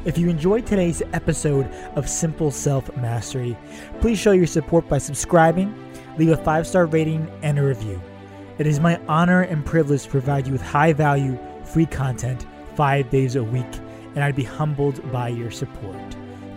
If 0.07 0.17
you 0.17 0.29
enjoyed 0.29 0.65
today's 0.65 1.03
episode 1.13 1.67
of 1.97 2.09
Simple 2.09 2.53
Self 2.53 2.97
Mastery, 2.97 3.59
please 4.01 4.21
show 4.21 4.31
your 4.31 4.47
support 4.47 4.89
by 4.89 4.99
subscribing, 4.99 5.75
leave 6.17 6.29
a 6.29 6.37
five 6.37 6.65
star 6.65 6.87
rating, 6.87 7.29
and 7.43 7.59
a 7.59 7.65
review. 7.65 8.01
It 8.59 8.69
is 8.69 8.79
my 8.79 9.01
honor 9.09 9.43
and 9.43 9.67
privilege 9.67 10.05
to 10.05 10.09
provide 10.09 10.47
you 10.47 10.53
with 10.53 10.63
high 10.63 10.93
value, 10.93 11.37
free 11.65 11.87
content 11.87 12.47
five 12.77 13.11
days 13.11 13.35
a 13.35 13.43
week, 13.43 13.67
and 14.15 14.23
I'd 14.23 14.37
be 14.37 14.45
humbled 14.45 15.11
by 15.11 15.27
your 15.31 15.51
support. 15.51 15.99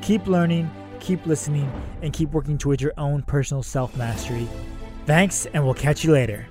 Keep 0.03 0.27
learning, 0.27 0.69
keep 0.99 1.25
listening, 1.25 1.71
and 2.03 2.13
keep 2.13 2.29
working 2.29 2.59
towards 2.59 2.83
your 2.83 2.93
own 2.99 3.23
personal 3.23 3.63
self 3.63 3.97
mastery. 3.97 4.47
Thanks, 5.07 5.47
and 5.47 5.65
we'll 5.65 5.73
catch 5.73 6.03
you 6.03 6.11
later. 6.11 6.45